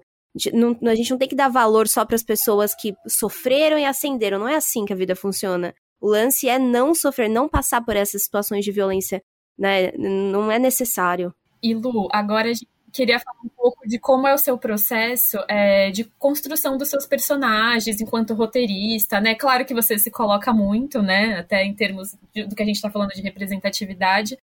[0.53, 3.87] Não, a gente não tem que dar valor só para as pessoas que sofreram e
[3.87, 4.39] ascenderam.
[4.39, 5.75] Não é assim que a vida funciona.
[5.99, 9.25] O lance é não sofrer, não passar por essas situações de violência,
[9.59, 9.91] né?
[9.97, 11.35] Não é necessário.
[11.63, 15.39] E Lu, agora a gente queria falar um pouco de como é o seu processo
[15.49, 19.35] é, de construção dos seus personagens enquanto roteirista, né?
[19.35, 21.39] Claro que você se coloca muito, né?
[21.39, 24.39] Até em termos de, do que a gente está falando de representatividade,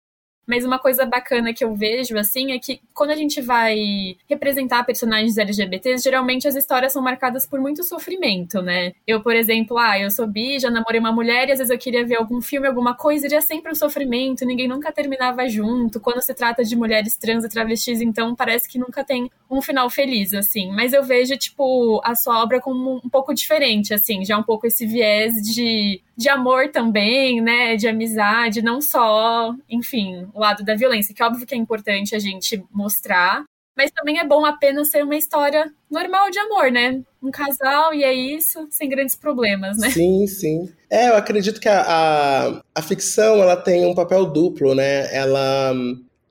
[0.46, 4.84] mas uma coisa bacana que eu vejo, assim, é que quando a gente vai representar
[4.84, 8.92] personagens LGBTs, geralmente as histórias são marcadas por muito sofrimento, né?
[9.06, 11.78] Eu, por exemplo, ah, eu sou bi, já namorei uma mulher e às vezes eu
[11.78, 16.00] queria ver algum filme, alguma coisa, e é sempre um sofrimento, ninguém nunca terminava junto.
[16.00, 19.88] Quando se trata de mulheres trans e travestis, então parece que nunca tem um final
[19.90, 20.70] feliz, assim.
[20.72, 24.66] Mas eu vejo, tipo, a sua obra como um pouco diferente, assim, já um pouco
[24.66, 27.76] esse viés de de amor também, né?
[27.76, 32.18] De amizade, não só, enfim, lado da violência, que é óbvio que é importante a
[32.18, 33.44] gente mostrar,
[33.76, 37.00] mas também é bom apenas ser uma história normal de amor, né?
[37.22, 39.90] Um casal e é isso, sem grandes problemas, né?
[39.90, 40.68] Sim, sim.
[40.90, 45.14] É, eu acredito que a, a, a ficção ela tem um papel duplo, né?
[45.14, 45.72] Ela,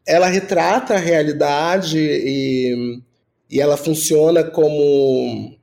[0.05, 3.01] ela retrata a realidade e,
[3.49, 5.57] e ela funciona como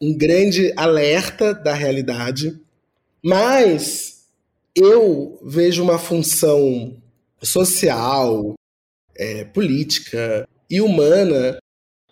[0.00, 2.60] um grande alerta da realidade
[3.24, 4.26] mas
[4.76, 6.94] eu vejo uma função
[7.44, 8.54] social,
[9.16, 11.58] é, política e humana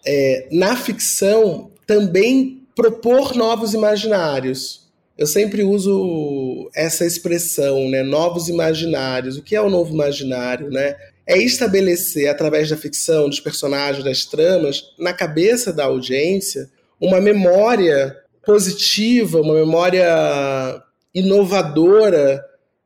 [0.04, 4.82] é, na ficção também propor novos imaginários.
[5.16, 8.02] Eu sempre uso essa expressão, né?
[8.02, 9.36] Novos imaginários.
[9.36, 10.96] O que é o novo imaginário, né?
[11.26, 16.68] É estabelecer, através da ficção, dos personagens, das tramas, na cabeça da audiência,
[17.00, 20.82] uma memória positiva, uma memória
[21.14, 22.42] inovadora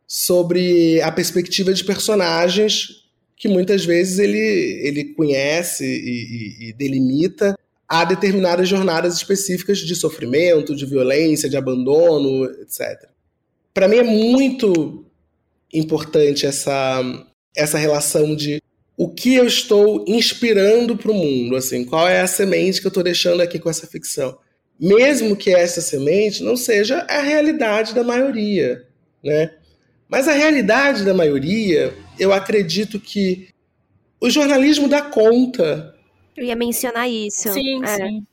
[0.07, 3.05] sobre a perspectiva de personagens
[3.37, 9.95] que muitas vezes ele, ele conhece e, e, e delimita a determinadas jornadas específicas de
[9.95, 13.09] sofrimento, de violência, de abandono, etc.
[13.75, 15.05] Para mim é muito
[15.73, 17.03] importante essa,
[17.55, 18.63] essa relação de
[18.97, 22.91] o que eu estou inspirando para o mundo, assim, qual é a semente que eu
[22.91, 24.39] estou deixando aqui com essa ficção
[24.79, 28.85] mesmo que essa semente não seja a realidade da maioria,
[29.25, 29.51] né?
[30.09, 33.49] Mas a realidade da maioria, eu acredito que
[34.21, 35.95] o jornalismo dá conta
[36.37, 37.53] Eu ia mencionar isso.
[37.53, 37.97] Sim, é.
[37.97, 38.27] sim.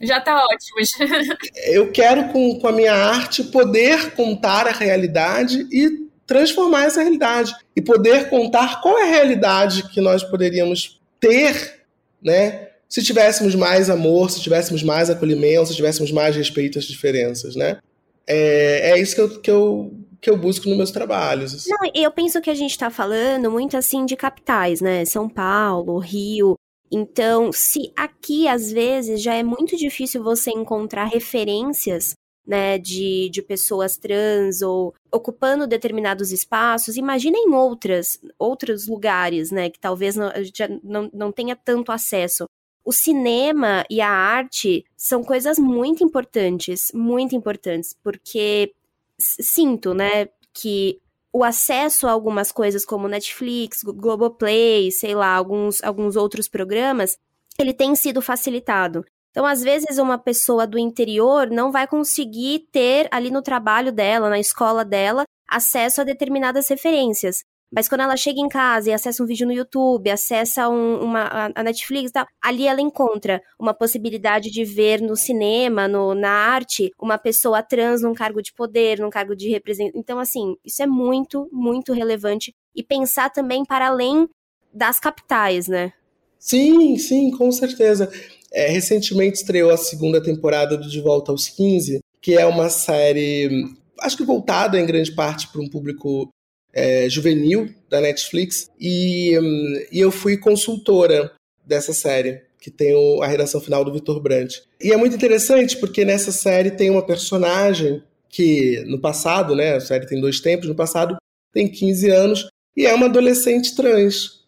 [0.00, 1.36] Já tá ótimo.
[1.66, 7.54] Eu quero, com, com a minha arte, poder contar a realidade e transformar essa realidade.
[7.76, 11.82] E poder contar qual é a realidade que nós poderíamos ter,
[12.22, 12.68] né?
[12.88, 17.78] Se tivéssemos mais amor, se tivéssemos mais acolhimento, se tivéssemos mais respeito às diferenças, né?
[18.26, 19.92] É, é isso que eu, que, eu,
[20.24, 21.54] que eu busco nos meus trabalhos.
[21.54, 21.68] Assim.
[21.68, 25.04] Não, eu penso que a gente está falando muito assim de capitais, né?
[25.04, 26.56] São Paulo, Rio.
[26.90, 32.14] Então, se aqui às vezes já é muito difícil você encontrar referências
[32.46, 39.68] né, de, de pessoas trans ou ocupando determinados espaços, imagina em outras, outros lugares, né,
[39.68, 42.46] que talvez não, já não, não tenha tanto acesso.
[42.82, 48.72] O cinema e a arte são coisas muito importantes, muito importantes, porque
[49.18, 51.00] sinto, né, que
[51.32, 57.16] o acesso a algumas coisas como Netflix, Globoplay, sei lá, alguns, alguns outros programas,
[57.58, 59.04] ele tem sido facilitado.
[59.30, 64.30] Então, às vezes, uma pessoa do interior não vai conseguir ter ali no trabalho dela,
[64.30, 67.42] na escola dela, acesso a determinadas referências.
[67.72, 71.50] Mas quando ela chega em casa e acessa um vídeo no YouTube, acessa um, uma,
[71.54, 76.30] a Netflix e tal, ali ela encontra uma possibilidade de ver no cinema, no, na
[76.30, 80.00] arte, uma pessoa trans num cargo de poder, num cargo de representação.
[80.00, 82.54] Então, assim, isso é muito, muito relevante.
[82.74, 84.28] E pensar também para além
[84.72, 85.92] das capitais, né?
[86.38, 88.10] Sim, sim, com certeza.
[88.52, 93.74] É, recentemente estreou a segunda temporada do De Volta aos 15, que é uma série,
[94.00, 96.28] acho que voltada em grande parte para um público
[96.74, 98.68] é, juvenil da Netflix.
[98.80, 101.32] E, um, e eu fui consultora
[101.64, 104.62] dessa série, que tem o, a redação final do Vitor Brandt.
[104.80, 109.80] E é muito interessante porque nessa série tem uma personagem que no passado, né, a
[109.80, 111.16] série tem dois tempos, no passado
[111.52, 114.44] tem 15 anos e é uma adolescente trans,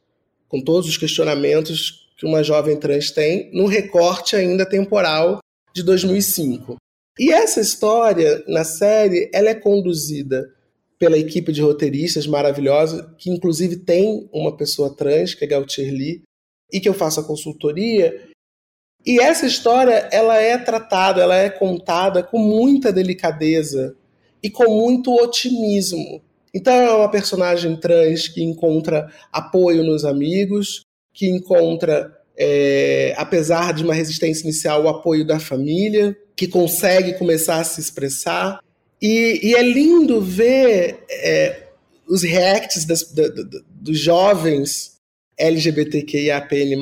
[0.48, 5.38] com todos os questionamentos que uma jovem trans tem, num recorte ainda temporal
[5.72, 6.76] de 2005.
[7.18, 10.52] E essa história, na série, ela é conduzida
[10.98, 16.22] pela equipe de roteiristas maravilhosa, que inclusive tem uma pessoa trans, que é Gautier Lee,
[16.72, 18.28] e que eu faço a consultoria.
[19.04, 23.94] E essa história, ela é tratada, ela é contada com muita delicadeza
[24.42, 26.22] e com muito otimismo.
[26.52, 30.82] Então é uma personagem trans que encontra apoio nos amigos,
[31.12, 37.60] que encontra, é, apesar de uma resistência inicial, o apoio da família, que consegue começar
[37.60, 38.60] a se expressar.
[39.00, 41.68] E, e é lindo ver é,
[42.08, 44.96] os reacts das, da, da, dos jovens
[45.38, 46.78] LGBTQIAPN+,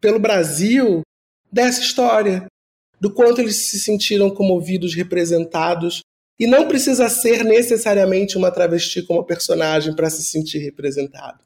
[0.00, 1.02] pelo Brasil,
[1.50, 2.46] dessa história,
[3.00, 6.02] do quanto eles se sentiram comovidos, representados,
[6.38, 11.38] e não precisa ser necessariamente uma travesti como personagem para se sentir representado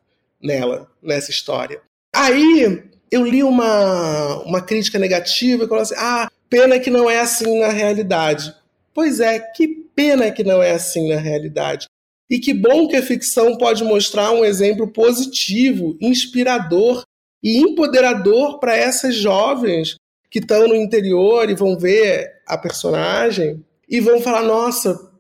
[0.42, 1.80] nela, nessa história.
[2.14, 7.20] Aí eu li uma, uma crítica negativa e falou assim: ah, pena que não é
[7.20, 8.54] assim na realidade.
[8.98, 11.86] Pois é, que pena que não é assim na realidade.
[12.28, 17.04] E que bom que a ficção pode mostrar um exemplo positivo, inspirador
[17.40, 19.94] e empoderador para essas jovens
[20.28, 25.12] que estão no interior e vão ver a personagem e vão falar: nossa,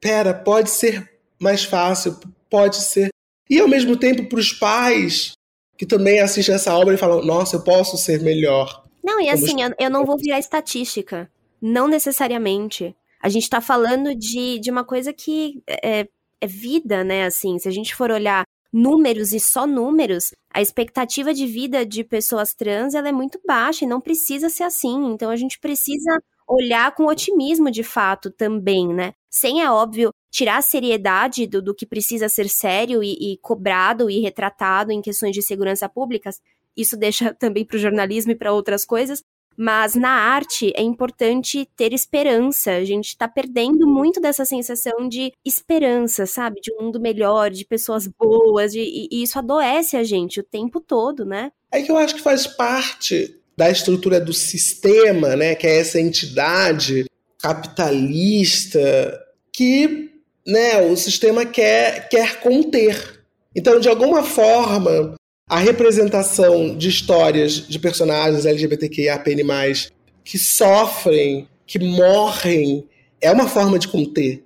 [0.00, 2.18] pera, pode ser mais fácil,
[2.50, 3.10] pode ser.
[3.48, 5.34] E ao mesmo tempo, para os pais
[5.78, 8.84] que também assistem essa obra e falam: nossa, eu posso ser melhor.
[9.04, 11.30] Não, e assim, eu, eu não vou virar estatística.
[11.62, 12.96] Não necessariamente.
[13.20, 16.08] A gente está falando de, de uma coisa que é,
[16.40, 17.24] é vida, né?
[17.24, 22.04] Assim, se a gente for olhar números e só números, a expectativa de vida de
[22.04, 25.12] pessoas trans ela é muito baixa e não precisa ser assim.
[25.12, 29.12] Então a gente precisa olhar com otimismo de fato também, né?
[29.30, 34.10] Sem, é óbvio, tirar a seriedade do, do que precisa ser sério e, e cobrado
[34.10, 36.30] e retratado em questões de segurança pública.
[36.76, 39.22] Isso deixa também para o jornalismo e para outras coisas.
[39.56, 42.72] Mas na arte é importante ter esperança.
[42.72, 46.60] A gente está perdendo muito dessa sensação de esperança, sabe?
[46.60, 50.44] De um mundo melhor, de pessoas boas, de, e, e isso adoece a gente o
[50.44, 51.52] tempo todo, né?
[51.70, 55.54] É que eu acho que faz parte da estrutura do sistema, né?
[55.54, 57.04] Que é essa entidade
[57.38, 59.20] capitalista
[59.52, 60.10] que
[60.46, 63.20] né, o sistema quer, quer conter.
[63.54, 65.14] Então, de alguma forma,
[65.50, 69.90] a representação de histórias de personagens LGBTQIAPN+,
[70.22, 72.86] que sofrem, que morrem,
[73.20, 74.44] é uma forma de conter.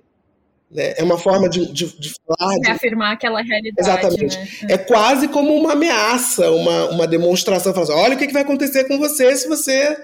[0.71, 0.95] Né?
[0.97, 2.57] É uma forma de, de, de falar.
[2.57, 2.71] De...
[2.71, 3.87] afirmar aquela realidade.
[3.87, 4.35] Exatamente.
[4.35, 4.47] Né?
[4.73, 7.71] É quase como uma ameaça, uma, uma demonstração.
[7.71, 9.95] Assim, Olha o que, que vai acontecer com você se você,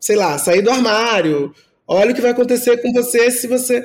[0.00, 1.54] sei lá, sair do armário.
[1.86, 3.84] Olha o que vai acontecer com você se você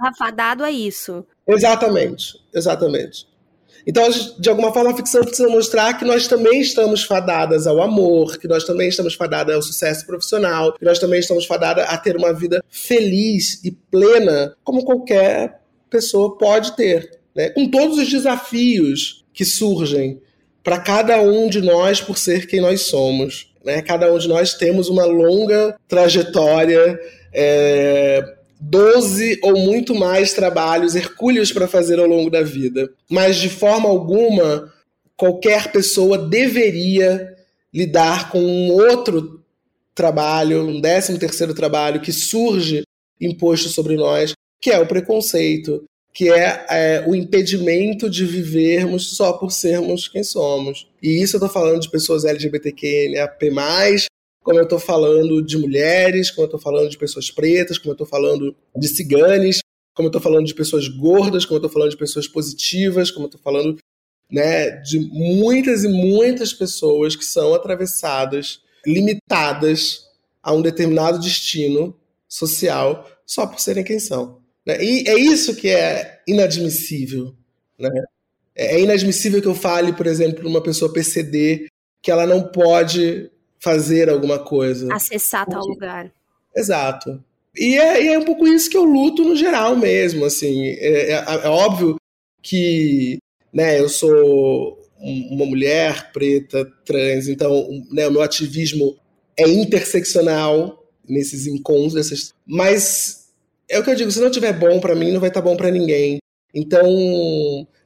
[0.00, 1.24] afadado a isso.
[1.46, 3.29] Exatamente, exatamente.
[3.86, 4.08] Então,
[4.38, 8.48] de alguma forma, a ficção precisa mostrar que nós também estamos fadadas ao amor, que
[8.48, 12.32] nós também estamos fadadas ao sucesso profissional, que nós também estamos fadadas a ter uma
[12.32, 17.50] vida feliz e plena, como qualquer pessoa pode ter, né?
[17.50, 20.20] com todos os desafios que surgem
[20.62, 23.52] para cada um de nós por ser quem nós somos.
[23.64, 23.82] Né?
[23.82, 26.98] Cada um de nós temos uma longa trajetória.
[27.32, 32.90] É, 12 ou muito mais trabalhos hercúleos para fazer ao longo da vida.
[33.08, 34.72] Mas de forma alguma,
[35.16, 37.36] qualquer pessoa deveria
[37.72, 39.42] lidar com um outro
[39.94, 42.82] trabalho, um décimo terceiro trabalho que surge
[43.20, 49.32] imposto sobre nós, que é o preconceito, que é, é, o impedimento de vivermos só
[49.32, 50.88] por sermos quem somos.
[51.02, 53.38] E isso eu estou falando de pessoas LGBTQNAP+,
[54.50, 57.94] como eu estou falando de mulheres, como eu estou falando de pessoas pretas, como eu
[57.94, 59.60] estou falando de ciganes,
[59.94, 63.26] como eu estou falando de pessoas gordas, como eu estou falando de pessoas positivas, como
[63.26, 63.78] eu estou falando
[64.28, 70.06] né, de muitas e muitas pessoas que são atravessadas, limitadas
[70.42, 71.96] a um determinado destino
[72.28, 74.40] social só por serem quem são.
[74.66, 74.82] Né?
[74.82, 77.36] E é isso que é inadmissível.
[77.78, 77.88] Né?
[78.56, 81.68] É inadmissível que eu fale, por exemplo, uma pessoa PCD
[82.02, 83.30] que ela não pode
[83.60, 84.92] fazer alguma coisa.
[84.92, 86.10] Acessar tal lugar.
[86.54, 87.22] Exato.
[87.56, 90.68] E é, e é, um pouco isso que eu luto no geral mesmo, assim.
[90.78, 91.96] É, é, é óbvio
[92.42, 93.18] que
[93.52, 98.96] né, eu sou uma mulher preta, trans, então né, o meu ativismo
[99.36, 102.34] é interseccional nesses encontros, dessas...
[102.46, 103.30] mas
[103.68, 105.48] é o que eu digo, se não tiver bom para mim, não vai estar tá
[105.48, 106.18] bom para ninguém.
[106.54, 106.86] Então,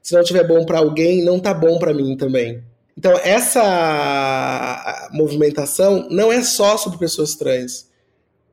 [0.03, 2.63] se não tiver bom para alguém, não tá bom para mim também.
[2.97, 7.89] Então, essa movimentação não é só sobre pessoas trans.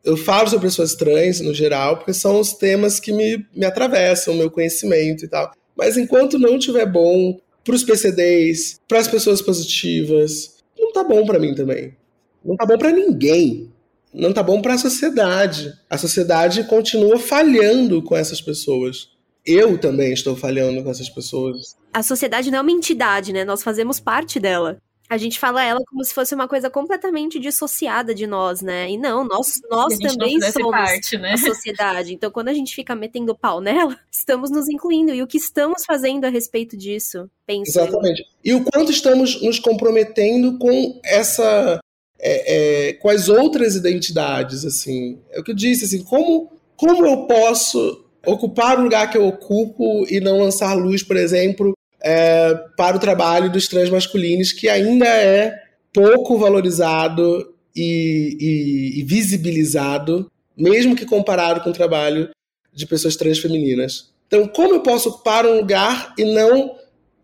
[0.03, 4.33] Eu falo sobre pessoas trans, no geral, porque são os temas que me, me atravessam,
[4.33, 5.51] o meu conhecimento e tal.
[5.77, 11.23] Mas enquanto não tiver bom para os PCDs, para as pessoas positivas, não tá bom
[11.25, 11.95] para mim também.
[12.43, 13.71] Não tá bom para ninguém.
[14.11, 15.71] Não tá bom para a sociedade.
[15.87, 19.11] A sociedade continua falhando com essas pessoas
[19.45, 21.75] eu também estou falhando com essas pessoas.
[21.93, 23.43] A sociedade não é uma entidade, né?
[23.43, 24.77] Nós fazemos parte dela.
[25.11, 28.89] A gente fala ela como se fosse uma coisa completamente dissociada de nós, né?
[28.89, 31.33] E não, nós, nós também somos parte, né?
[31.33, 32.13] a sociedade.
[32.13, 35.13] Então, quando a gente fica metendo pau nela, estamos nos incluindo.
[35.13, 37.29] E o que estamos fazendo a respeito disso?
[37.45, 37.71] Penso.
[37.71, 38.25] Exatamente.
[38.41, 41.81] E o quanto estamos nos comprometendo com essa.
[42.17, 45.19] É, é, com as outras identidades, assim.
[45.31, 49.27] É o que eu disse, assim, como, como eu posso ocupar o lugar que eu
[49.27, 51.73] ocupo e não lançar luz, por exemplo,
[52.03, 55.55] é, para o trabalho dos trans masculinos, que ainda é
[55.93, 62.29] pouco valorizado e, e, e visibilizado, mesmo que comparado com o trabalho
[62.73, 64.11] de pessoas trans femininas.
[64.27, 66.75] Então, como eu posso ocupar um lugar e não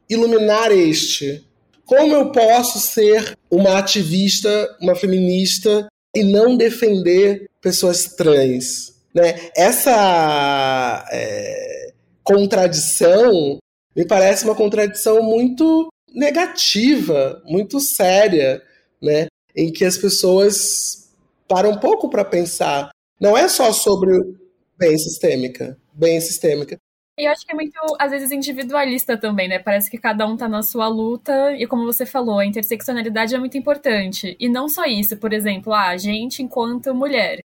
[0.09, 1.45] iluminar este?
[1.85, 8.93] Como eu posso ser uma ativista, uma feminista e não defender pessoas trans?
[9.13, 9.49] Né?
[9.55, 13.57] Essa é, contradição
[13.97, 18.61] me parece uma contradição muito negativa, muito séria,
[19.01, 19.27] né?
[19.57, 21.11] em que as pessoas
[21.47, 22.91] param um pouco para pensar.
[23.19, 24.11] Não é só sobre
[24.77, 26.77] bem sistêmica, bem sistêmica.
[27.19, 29.57] E eu acho que é muito, às vezes, individualista também, né?
[29.57, 33.39] Parece que cada um tá na sua luta, e como você falou, a interseccionalidade é
[33.39, 34.37] muito importante.
[34.39, 37.39] E não só isso, por exemplo, ah, a gente, enquanto mulher,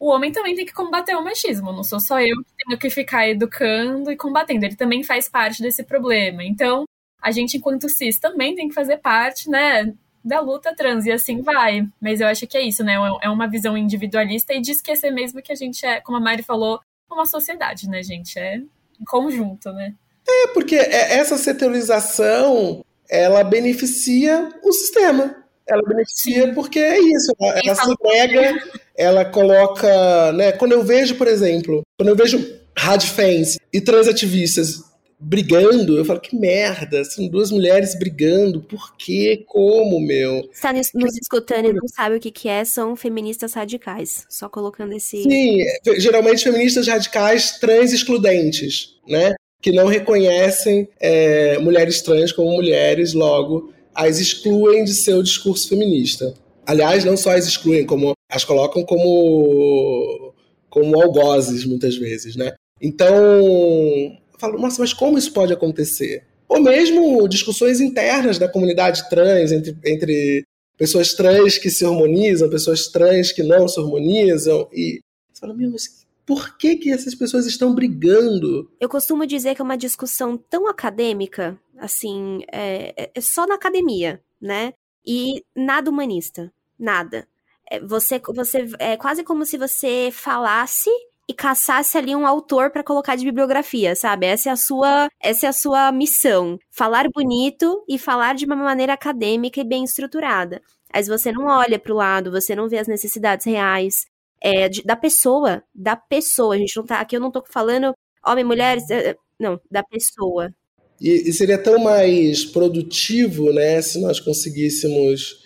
[0.00, 1.72] o homem também tem que combater o machismo.
[1.72, 4.64] Não sou só eu que tenho que ficar educando e combatendo.
[4.64, 6.42] Ele também faz parte desse problema.
[6.42, 6.84] Então,
[7.22, 9.92] a gente, enquanto cis, também tem que fazer parte, né?
[10.24, 11.86] Da luta trans, e assim vai.
[12.00, 12.94] Mas eu acho que é isso, né?
[13.20, 16.42] É uma visão individualista e de esquecer mesmo que a gente é, como a Mari
[16.42, 16.80] falou,
[17.10, 18.38] uma sociedade, né, gente?
[18.38, 19.94] É em conjunto, né?
[20.26, 25.44] É, porque é, essa setorização ela beneficia o sistema.
[25.68, 26.54] Ela beneficia Sim.
[26.54, 28.62] porque é isso, ela, ela se nega
[28.96, 34.90] ela coloca, né, quando eu vejo, por exemplo, quando eu vejo radfans e transativistas
[35.22, 40.48] brigando, eu falo, que merda, são duas mulheres brigando, por quê, como, meu?
[40.50, 44.94] Está nos, escutando e não sabe o que que é, são feministas radicais, só colocando
[44.94, 45.22] esse...
[45.22, 45.58] Sim,
[45.98, 53.74] geralmente feministas radicais trans excludentes, né, que não reconhecem é, mulheres trans como mulheres, logo
[53.94, 56.32] as excluem de seu discurso feminista.
[56.66, 60.32] Aliás, não só as excluem, como as colocam como,
[60.68, 62.54] como algozes, muitas vezes, né?
[62.80, 66.24] Então, eu falo, nossa, mas como isso pode acontecer?
[66.48, 70.44] Ou mesmo discussões internas da comunidade trans, entre, entre
[70.78, 75.00] pessoas trans que se harmonizam, pessoas trans que não se harmonizam, e
[75.32, 78.70] você fala, meu, mas por que, que essas pessoas estão brigando?
[78.80, 84.20] Eu costumo dizer que é uma discussão tão acadêmica, assim, é, é só na academia,
[84.40, 84.72] né?
[85.04, 87.26] E nada humanista, nada.
[87.70, 90.90] É, você, você é quase como se você falasse
[91.28, 94.26] e caçasse ali um autor para colocar de bibliografia, sabe?
[94.26, 98.56] Essa é a sua, essa é a sua missão, falar bonito e falar de uma
[98.56, 100.60] maneira acadêmica e bem estruturada.
[100.92, 104.06] Mas você não olha para o lado, você não vê as necessidades reais
[104.40, 106.56] é, de, da pessoa, da pessoa.
[106.56, 107.94] A gente não tá aqui, eu não tô falando
[108.26, 110.52] homem, mulher, é, é, não, da pessoa.
[111.00, 115.44] E, e seria tão mais produtivo, né, se nós conseguíssemos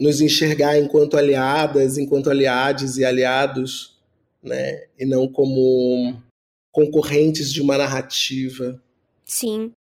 [0.00, 3.98] nos enxergar enquanto aliadas, enquanto aliados e aliados,
[4.42, 6.20] né, e não como
[6.72, 8.82] concorrentes de uma narrativa.
[9.26, 9.72] Sim.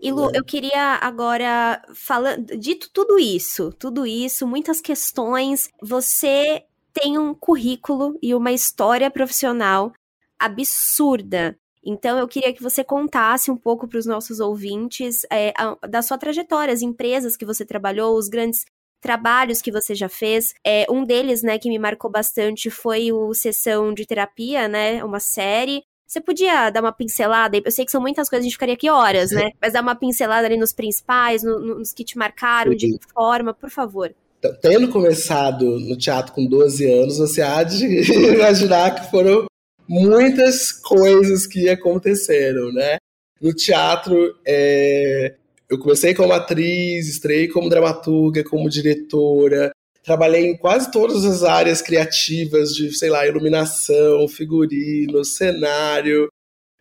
[0.00, 0.38] E Lu, é.
[0.38, 8.18] eu queria agora falando, dito tudo isso, tudo isso, muitas questões, você tem um currículo
[8.22, 9.92] e uma história profissional
[10.38, 11.56] absurda.
[11.84, 16.02] Então eu queria que você contasse um pouco para os nossos ouvintes é, a, da
[16.02, 18.64] sua trajetória, as empresas que você trabalhou, os grandes
[19.00, 20.54] trabalhos que você já fez.
[20.64, 25.20] É, um deles, né, que me marcou bastante foi o Sessão de Terapia, né, uma
[25.20, 25.82] série.
[26.06, 27.60] Você podia dar uma pincelada?
[27.62, 29.50] Eu sei que são muitas coisas, a gente ficaria aqui horas, né?
[29.60, 33.52] Mas dar uma pincelada ali nos principais, no, nos que te marcaram, de que forma,
[33.52, 34.14] por favor.
[34.62, 37.84] Tendo começado no teatro com 12 anos, você há de
[38.32, 39.46] imaginar que foram
[39.86, 42.96] muitas coisas que aconteceram, né?
[43.38, 45.34] No teatro, é...
[45.70, 49.70] eu comecei como atriz, estrei como dramaturga, como diretora,
[50.02, 56.28] trabalhei em quase todas as áreas criativas de, sei lá, iluminação, figurino, cenário,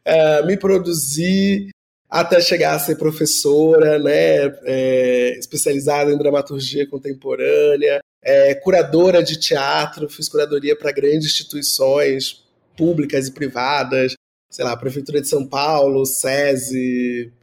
[0.07, 1.69] uh, me produzi
[2.09, 10.07] até chegar a ser professora, né, é, especializada em dramaturgia contemporânea, é, curadora de teatro,
[10.07, 12.45] fiz curadoria para grandes instituições
[12.77, 14.13] públicas e privadas,
[14.49, 17.33] sei lá, Prefeitura de São Paulo, SESI,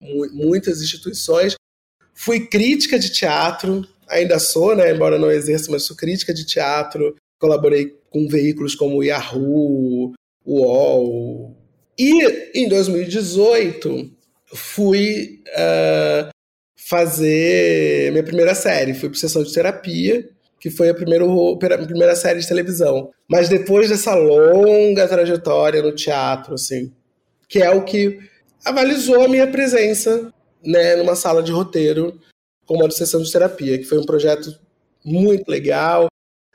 [0.00, 1.54] muitas instituições.
[2.14, 7.14] Fui crítica de teatro, ainda sou, né, embora não exerça, mas sou crítica de teatro.
[7.38, 10.12] Colaborei com veículos como o Yahoo,
[10.44, 11.56] o UOL.
[11.98, 12.24] E
[12.54, 14.10] em 2018
[14.54, 16.28] fui uh,
[16.76, 18.94] fazer minha primeira série.
[18.94, 20.28] Fui para sessão de terapia,
[20.60, 23.10] que foi a primeira, a primeira série de televisão.
[23.28, 26.92] Mas depois dessa longa trajetória no teatro, assim,
[27.48, 28.18] que é o que
[28.64, 30.32] avalizou a minha presença
[30.64, 32.20] né, numa sala de roteiro
[32.66, 34.54] como a de sessão de terapia, que foi um projeto
[35.02, 36.06] muito legal,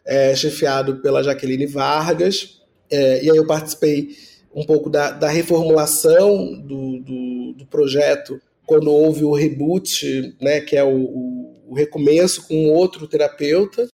[0.05, 2.61] é, chefiado pela Jaqueline Vargas.
[2.89, 4.15] É, e aí eu participei
[4.53, 10.77] um pouco da, da reformulação do, do, do, projeto quando houve o reboot, né, que
[10.77, 13.87] é o, o, o recomeço com outro terapeuta.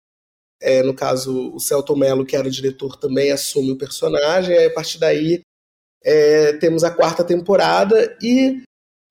[0.60, 4.56] É, no caso, o Celto Mello, que era o diretor, também assume o personagem.
[4.56, 5.42] E aí, a partir daí,
[6.04, 8.64] é, temos a quarta temporada e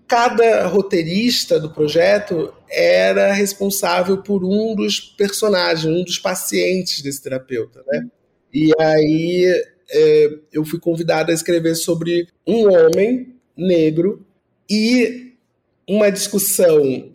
[0.07, 7.83] cada roteirista do projeto era responsável por um dos personagens, um dos pacientes desse terapeuta,
[7.87, 8.07] né?
[8.53, 14.25] E aí é, eu fui convidado a escrever sobre um homem negro
[14.71, 15.35] e
[15.89, 17.13] uma discussão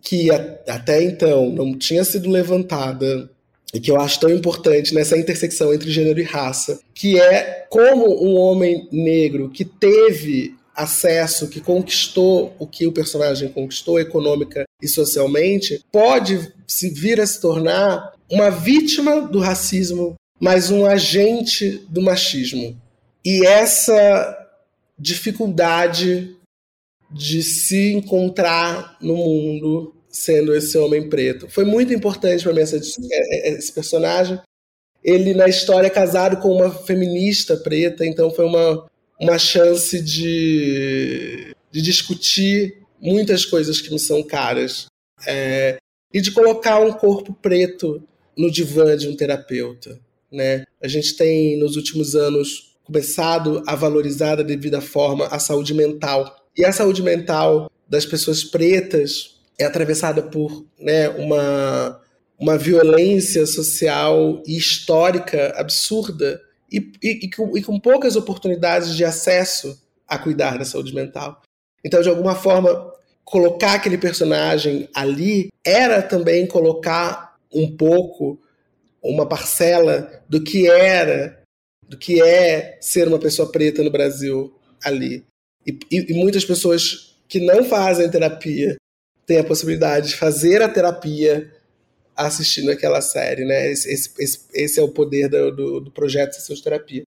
[0.00, 3.30] que até então não tinha sido levantada
[3.74, 8.24] e que eu acho tão importante nessa intersecção entre gênero e raça, que é como
[8.24, 14.86] um homem negro que teve acesso, que conquistou o que o personagem conquistou econômica e
[14.86, 22.00] socialmente, pode se vir a se tornar uma vítima do racismo, mas um agente do
[22.00, 22.80] machismo.
[23.24, 24.38] E essa
[24.98, 26.36] dificuldade
[27.10, 31.48] de se encontrar no mundo sendo esse homem preto.
[31.48, 34.40] Foi muito importante para mim essa, é, é, esse personagem.
[35.02, 38.86] Ele, na história, é casado com uma feminista preta, então foi uma,
[39.20, 44.86] uma chance de, de discutir muitas coisas que me são caras.
[45.26, 45.78] É,
[46.12, 48.00] e de colocar um corpo preto
[48.38, 49.98] no divã de um terapeuta.
[50.30, 50.64] Né?
[50.80, 56.36] A gente tem, nos últimos anos, começado a valorizar da devida forma a saúde mental.
[56.56, 62.00] E a saúde mental das pessoas pretas é atravessada por né, uma,
[62.38, 66.40] uma violência social e histórica absurda
[66.70, 71.40] e, e, e, com, e com poucas oportunidades de acesso a cuidar da saúde mental.
[71.84, 72.92] Então, de alguma forma,
[73.24, 78.40] colocar aquele personagem ali era também colocar um pouco,
[79.02, 81.42] uma parcela do que era,
[81.88, 84.52] do que é ser uma pessoa preta no Brasil
[84.82, 85.24] ali.
[85.66, 88.76] E, e, e muitas pessoas que não fazem terapia
[89.26, 91.50] têm a possibilidade de fazer a terapia
[92.16, 93.70] assistindo aquela série, né?
[93.70, 97.02] Esse, esse, esse é o poder do, do, do projeto Sessão de Terapia.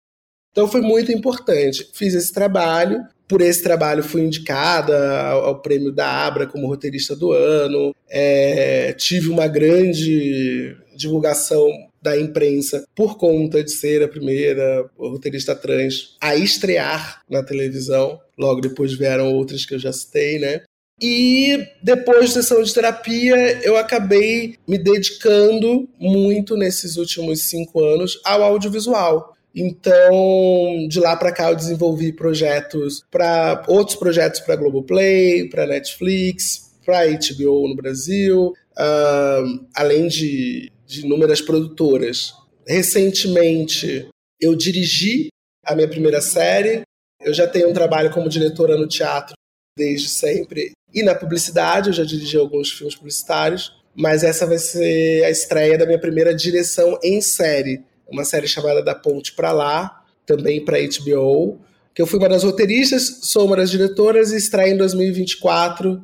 [0.52, 1.90] Então foi muito importante.
[1.94, 7.16] Fiz esse trabalho, por esse trabalho fui indicada ao, ao prêmio da Abra como roteirista
[7.16, 7.94] do ano.
[8.10, 11.68] É, tive uma grande divulgação
[12.02, 18.20] da imprensa por conta de ser a primeira roteirista trans a estrear na televisão.
[18.38, 20.62] Logo depois vieram outras que eu já citei, né?
[21.06, 28.22] E depois da sessão de terapia, eu acabei me dedicando muito nesses últimos cinco anos
[28.24, 29.36] ao audiovisual.
[29.54, 36.72] Então, de lá para cá, eu desenvolvi projetos para outros projetos para Globoplay, para Netflix,
[36.86, 42.32] para HBO no Brasil, uh, além de, de inúmeras produtoras.
[42.66, 44.08] Recentemente,
[44.40, 45.28] eu dirigi
[45.66, 46.84] a minha primeira série.
[47.22, 49.34] Eu já tenho um trabalho como diretora no teatro
[49.78, 51.90] desde sempre e na publicidade.
[51.90, 56.34] Eu já dirigi alguns filmes publicitários, mas essa vai ser a estreia da minha primeira
[56.34, 57.84] direção em série
[58.14, 61.60] uma série chamada Da Ponte para Lá, também para HBO,
[61.94, 66.02] que eu fui uma das roteiristas, sou uma das diretoras e estreia em 2024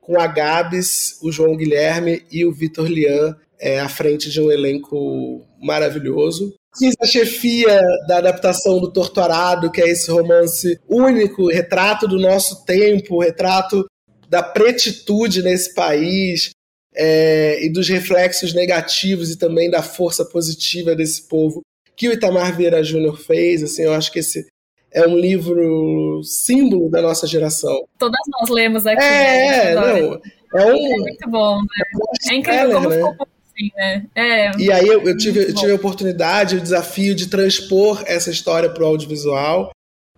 [0.00, 4.50] com a Gabs, o João Guilherme e o Vitor Lian é, à frente de um
[4.50, 6.54] elenco maravilhoso.
[6.78, 12.64] Fiz a chefia da adaptação do Torturado, que é esse romance único, retrato do nosso
[12.64, 13.84] tempo, retrato
[14.28, 16.50] da pretitude nesse país,
[16.94, 21.62] é, e dos reflexos negativos e também da força positiva desse povo
[21.96, 23.62] que o Itamar Vieira Júnior fez.
[23.62, 24.46] Assim, eu acho que esse
[24.92, 27.84] é um livro símbolo da nossa geração.
[27.98, 29.02] Todas nós lemos aqui.
[29.02, 30.00] É, né?
[30.00, 30.20] não.
[30.54, 32.30] É, um, é muito bom, né?
[32.30, 32.96] É, incrível como né?
[32.96, 34.06] ficou assim, né?
[34.14, 38.30] É, e aí eu, eu tive, eu tive a oportunidade, o desafio de transpor essa
[38.30, 39.70] história para o audiovisual.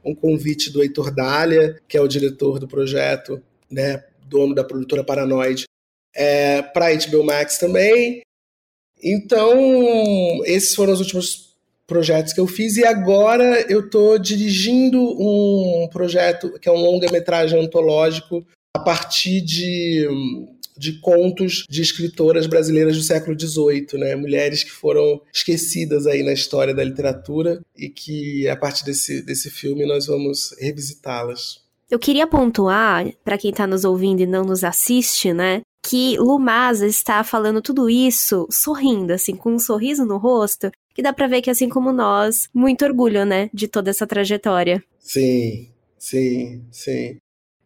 [0.02, 5.04] Um convite do Heitor Dália, que é o diretor do projeto, né, dono da produtora
[5.04, 5.64] Paranoide,
[6.14, 8.22] é, para HBO Max também.
[9.02, 11.50] Então, esses foram os últimos
[11.86, 17.58] projetos que eu fiz e agora eu estou dirigindo um projeto que é um longa-metragem
[17.58, 18.46] antológico
[18.76, 20.06] a partir de,
[20.76, 24.14] de contos de escritoras brasileiras do século XVIII, né?
[24.14, 29.50] mulheres que foram esquecidas aí na história da literatura e que a partir desse, desse
[29.50, 31.60] filme nós vamos revisitá-las.
[31.90, 36.86] Eu queria pontuar, para quem está nos ouvindo e não nos assiste, né, que Lumasa
[36.86, 41.42] está falando tudo isso sorrindo, assim, com um sorriso no rosto, que dá para ver
[41.42, 44.82] que, assim como nós, muito orgulho, né, de toda essa trajetória.
[45.00, 45.68] Sim,
[45.98, 47.16] sim, sim.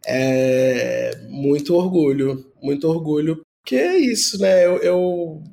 [0.07, 4.65] É muito orgulho, muito orgulho, porque é isso, né?
[4.65, 5.43] Eu, eu,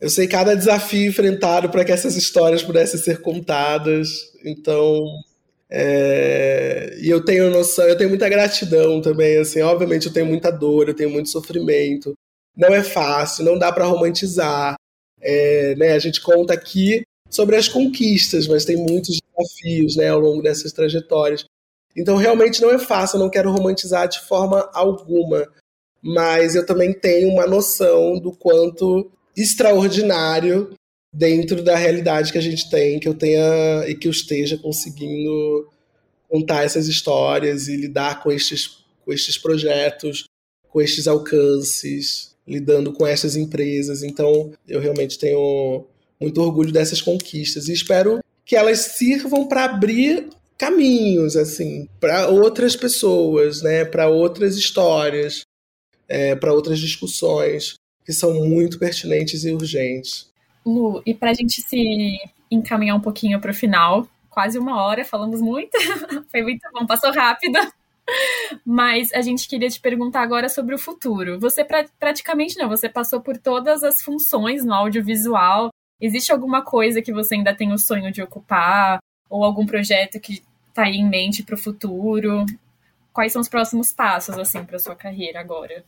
[0.00, 4.08] eu sei cada desafio enfrentado para que essas histórias pudessem ser contadas,
[4.44, 5.02] então
[5.74, 10.50] é, e eu tenho noção, eu tenho muita gratidão também, assim, obviamente eu tenho muita
[10.50, 12.12] dor, eu tenho muito sofrimento.
[12.54, 14.74] Não é fácil, não dá para romantizar.
[15.18, 20.20] É, né, a gente conta aqui sobre as conquistas, mas tem muitos desafios né, ao
[20.20, 21.46] longo dessas trajetórias.
[21.96, 25.48] Então realmente não é fácil, eu não quero romantizar de forma alguma,
[26.02, 30.74] mas eu também tenho uma noção do quanto extraordinário
[31.12, 35.68] dentro da realidade que a gente tem, que eu tenha e que eu esteja conseguindo
[36.28, 40.24] contar essas histórias e lidar com estes, com estes projetos,
[40.68, 44.02] com estes alcances, lidando com estas empresas.
[44.02, 45.84] Então, eu realmente tenho
[46.18, 52.76] muito orgulho dessas conquistas e espero que elas sirvam para abrir caminhos assim para outras
[52.76, 55.42] pessoas, né, para outras histórias,
[56.08, 60.31] é, para outras discussões que são muito pertinentes e urgentes.
[60.64, 62.18] Lu, e para a gente se
[62.50, 65.76] encaminhar um pouquinho para o final, quase uma hora, falamos muito,
[66.30, 67.58] foi muito bom, passou rápido.
[68.64, 71.38] Mas a gente queria te perguntar agora sobre o futuro.
[71.38, 75.70] Você pra, praticamente não, você passou por todas as funções no audiovisual.
[76.00, 78.98] Existe alguma coisa que você ainda tem o sonho de ocupar?
[79.30, 82.44] Ou algum projeto que está aí em mente para o futuro?
[83.12, 85.84] Quais são os próximos passos, assim, para sua carreira agora?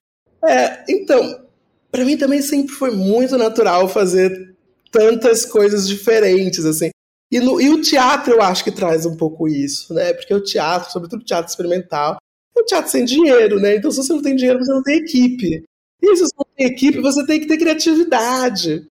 [0.47, 1.47] É, então,
[1.91, 4.54] para mim também sempre foi muito natural fazer
[4.95, 6.91] tantas coisas diferentes, assim.
[7.33, 10.13] E, no, e o teatro eu acho que traz um pouco isso, né?
[10.13, 12.17] Porque o teatro, sobretudo o teatro experimental,
[12.57, 13.75] é um teatro sem dinheiro, né?
[13.75, 15.65] Então se você não tem dinheiro, você não tem equipe.
[16.01, 18.87] E se você não tem equipe, você tem que ter criatividade.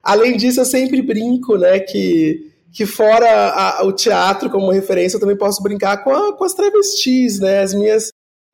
[0.00, 5.20] Além disso, eu sempre brinco, né, que, que fora a, o teatro como referência, eu
[5.20, 7.60] também posso brincar com, a, com as travestis, né?
[7.60, 8.10] As minhas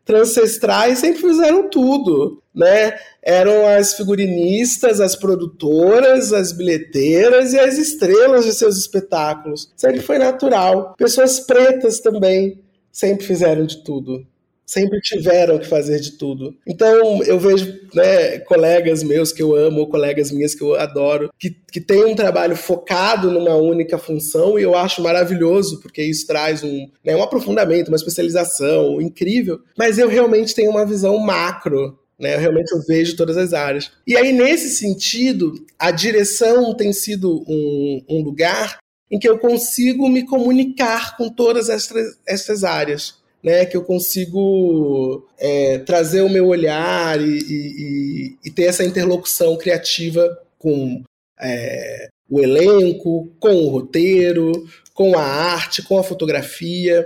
[0.06, 2.96] transcestrais sempre fizeram tudo, né?
[3.20, 9.72] Eram as figurinistas, as produtoras, as bilheteiras e as estrelas de seus espetáculos.
[9.76, 10.94] Sempre foi natural.
[10.96, 14.24] Pessoas pretas também sempre fizeram de tudo.
[14.66, 16.56] Sempre tiveram que fazer de tudo.
[16.66, 21.50] Então eu vejo né, colegas meus que eu amo, colegas minhas que eu adoro, que,
[21.50, 26.64] que têm um trabalho focado numa única função e eu acho maravilhoso, porque isso traz
[26.64, 29.60] um, né, um aprofundamento, uma especialização incrível.
[29.78, 32.34] Mas eu realmente tenho uma visão macro né?
[32.34, 33.92] Eu realmente eu vejo todas as áreas.
[34.06, 38.78] E aí, nesse sentido, a direção tem sido um, um lugar
[39.10, 43.16] em que eu consigo me comunicar com todas essas áreas
[43.46, 49.56] né, que eu consigo é, trazer o meu olhar e, e, e, ter essa interlocução
[49.56, 51.04] criativa com
[51.40, 54.50] é, o elenco, com o roteiro,
[54.92, 57.04] com a arte, com a fotografia.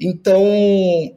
[0.00, 0.42] Então,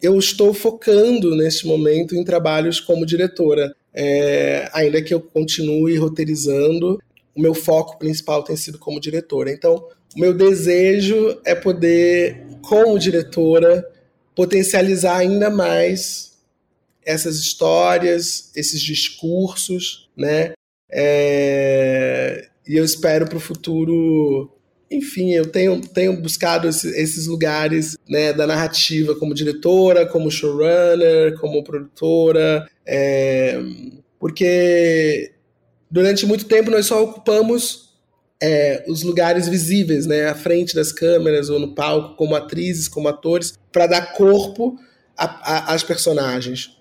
[0.01, 7.01] eu estou focando neste momento em trabalhos como diretora, é, ainda que eu continue roteirizando.
[7.33, 9.49] O meu foco principal tem sido como diretora.
[9.49, 9.75] Então,
[10.13, 13.87] o meu desejo é poder, como diretora,
[14.37, 16.33] potencializar ainda mais
[17.03, 20.51] essas histórias, esses discursos, né?
[20.91, 22.47] É...
[22.67, 24.51] E eu espero para o futuro,
[24.91, 31.35] enfim, eu tenho, tenho buscado esse, esses lugares né, da narrativa como diretora, como showrunner,
[31.39, 33.59] como produtora, é...
[34.19, 35.31] porque
[35.89, 37.87] durante muito tempo nós só ocupamos
[38.41, 43.07] é, os lugares visíveis, né, à frente das câmeras ou no palco, como atrizes, como
[43.07, 44.75] atores, para dar corpo
[45.15, 46.75] às personagens.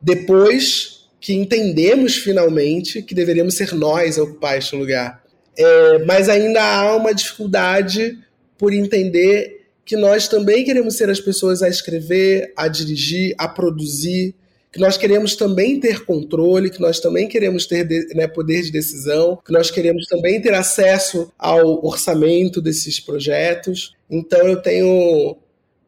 [0.00, 5.22] Depois que entendemos finalmente que deveríamos ser nós a ocupar este lugar.
[5.56, 8.18] É, mas ainda há uma dificuldade
[8.58, 14.34] por entender que nós também queremos ser as pessoas a escrever, a dirigir, a produzir,
[14.72, 17.86] que nós queremos também ter controle, que nós também queremos ter
[18.16, 23.94] né, poder de decisão, que nós queremos também ter acesso ao orçamento desses projetos.
[24.10, 25.36] Então eu tenho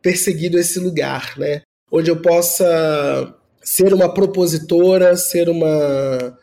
[0.05, 6.39] perseguido esse lugar, né, onde eu possa ser uma propositora, ser uma,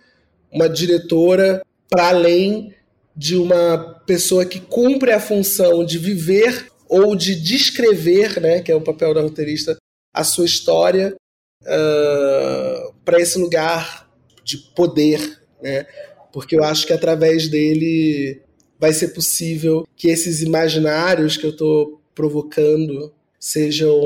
[0.52, 2.74] uma diretora para além
[3.16, 8.76] de uma pessoa que cumpre a função de viver ou de descrever, né, que é
[8.76, 9.78] o papel da roteirista,
[10.12, 11.16] a sua história
[11.62, 14.10] uh, ah, para esse lugar
[14.44, 15.86] de poder, né?
[16.34, 18.42] Porque eu acho que através dele
[18.80, 24.00] vai ser possível que esses imaginários que eu estou provocando sejam,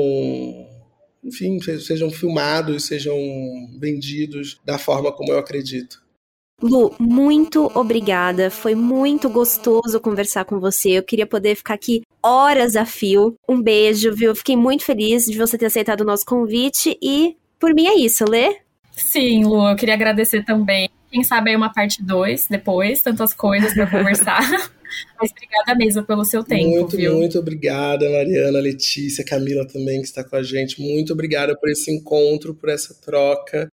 [1.22, 3.14] enfim, sejam filmados, sejam
[3.78, 6.04] vendidos da forma como eu acredito.
[6.62, 8.50] Lu, muito obrigada.
[8.50, 10.92] Foi muito gostoso conversar com você.
[10.92, 13.34] Eu queria poder ficar aqui horas a fio.
[13.46, 14.34] Um beijo, viu?
[14.34, 18.24] Fiquei muito feliz de você ter aceitado o nosso convite e por mim é isso,
[18.28, 18.56] Lê?
[18.92, 20.88] Sim, Lu, eu queria agradecer também.
[21.10, 24.40] Quem sabe aí uma parte 2 depois, tantas coisas para conversar.
[25.20, 26.70] Mas obrigada mesmo pelo seu tempo.
[26.70, 27.14] Muito, viu?
[27.14, 30.80] muito obrigada, Mariana, Letícia, Camila também, que está com a gente.
[30.80, 33.68] Muito obrigada por esse encontro, por essa troca.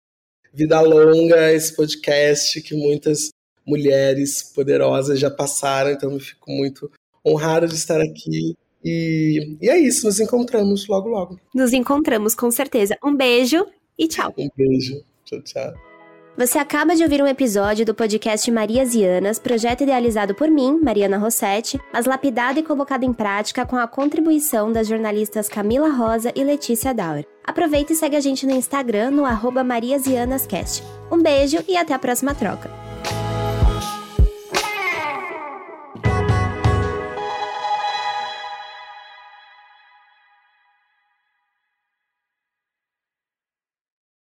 [0.52, 3.30] Vida longa, esse podcast que muitas
[3.66, 6.90] mulheres poderosas já passaram, então eu fico muito
[7.24, 11.38] honrada de estar aqui e, e é isso, nos encontramos logo, logo.
[11.54, 12.96] Nos encontramos, com certeza.
[13.04, 13.66] Um beijo
[13.98, 14.34] e tchau.
[14.36, 15.02] Um beijo.
[15.24, 15.89] Tchau, tchau.
[16.36, 20.80] Você acaba de ouvir um episódio do podcast Marias e Anas, projeto idealizado por mim,
[20.82, 26.32] Mariana Rossetti, mas lapidado e colocado em prática com a contribuição das jornalistas Camila Rosa
[26.34, 27.26] e Letícia Dauer.
[27.44, 30.84] Aproveita e segue a gente no Instagram no arroba mariasianascast.
[31.10, 32.79] Um beijo e até a próxima troca.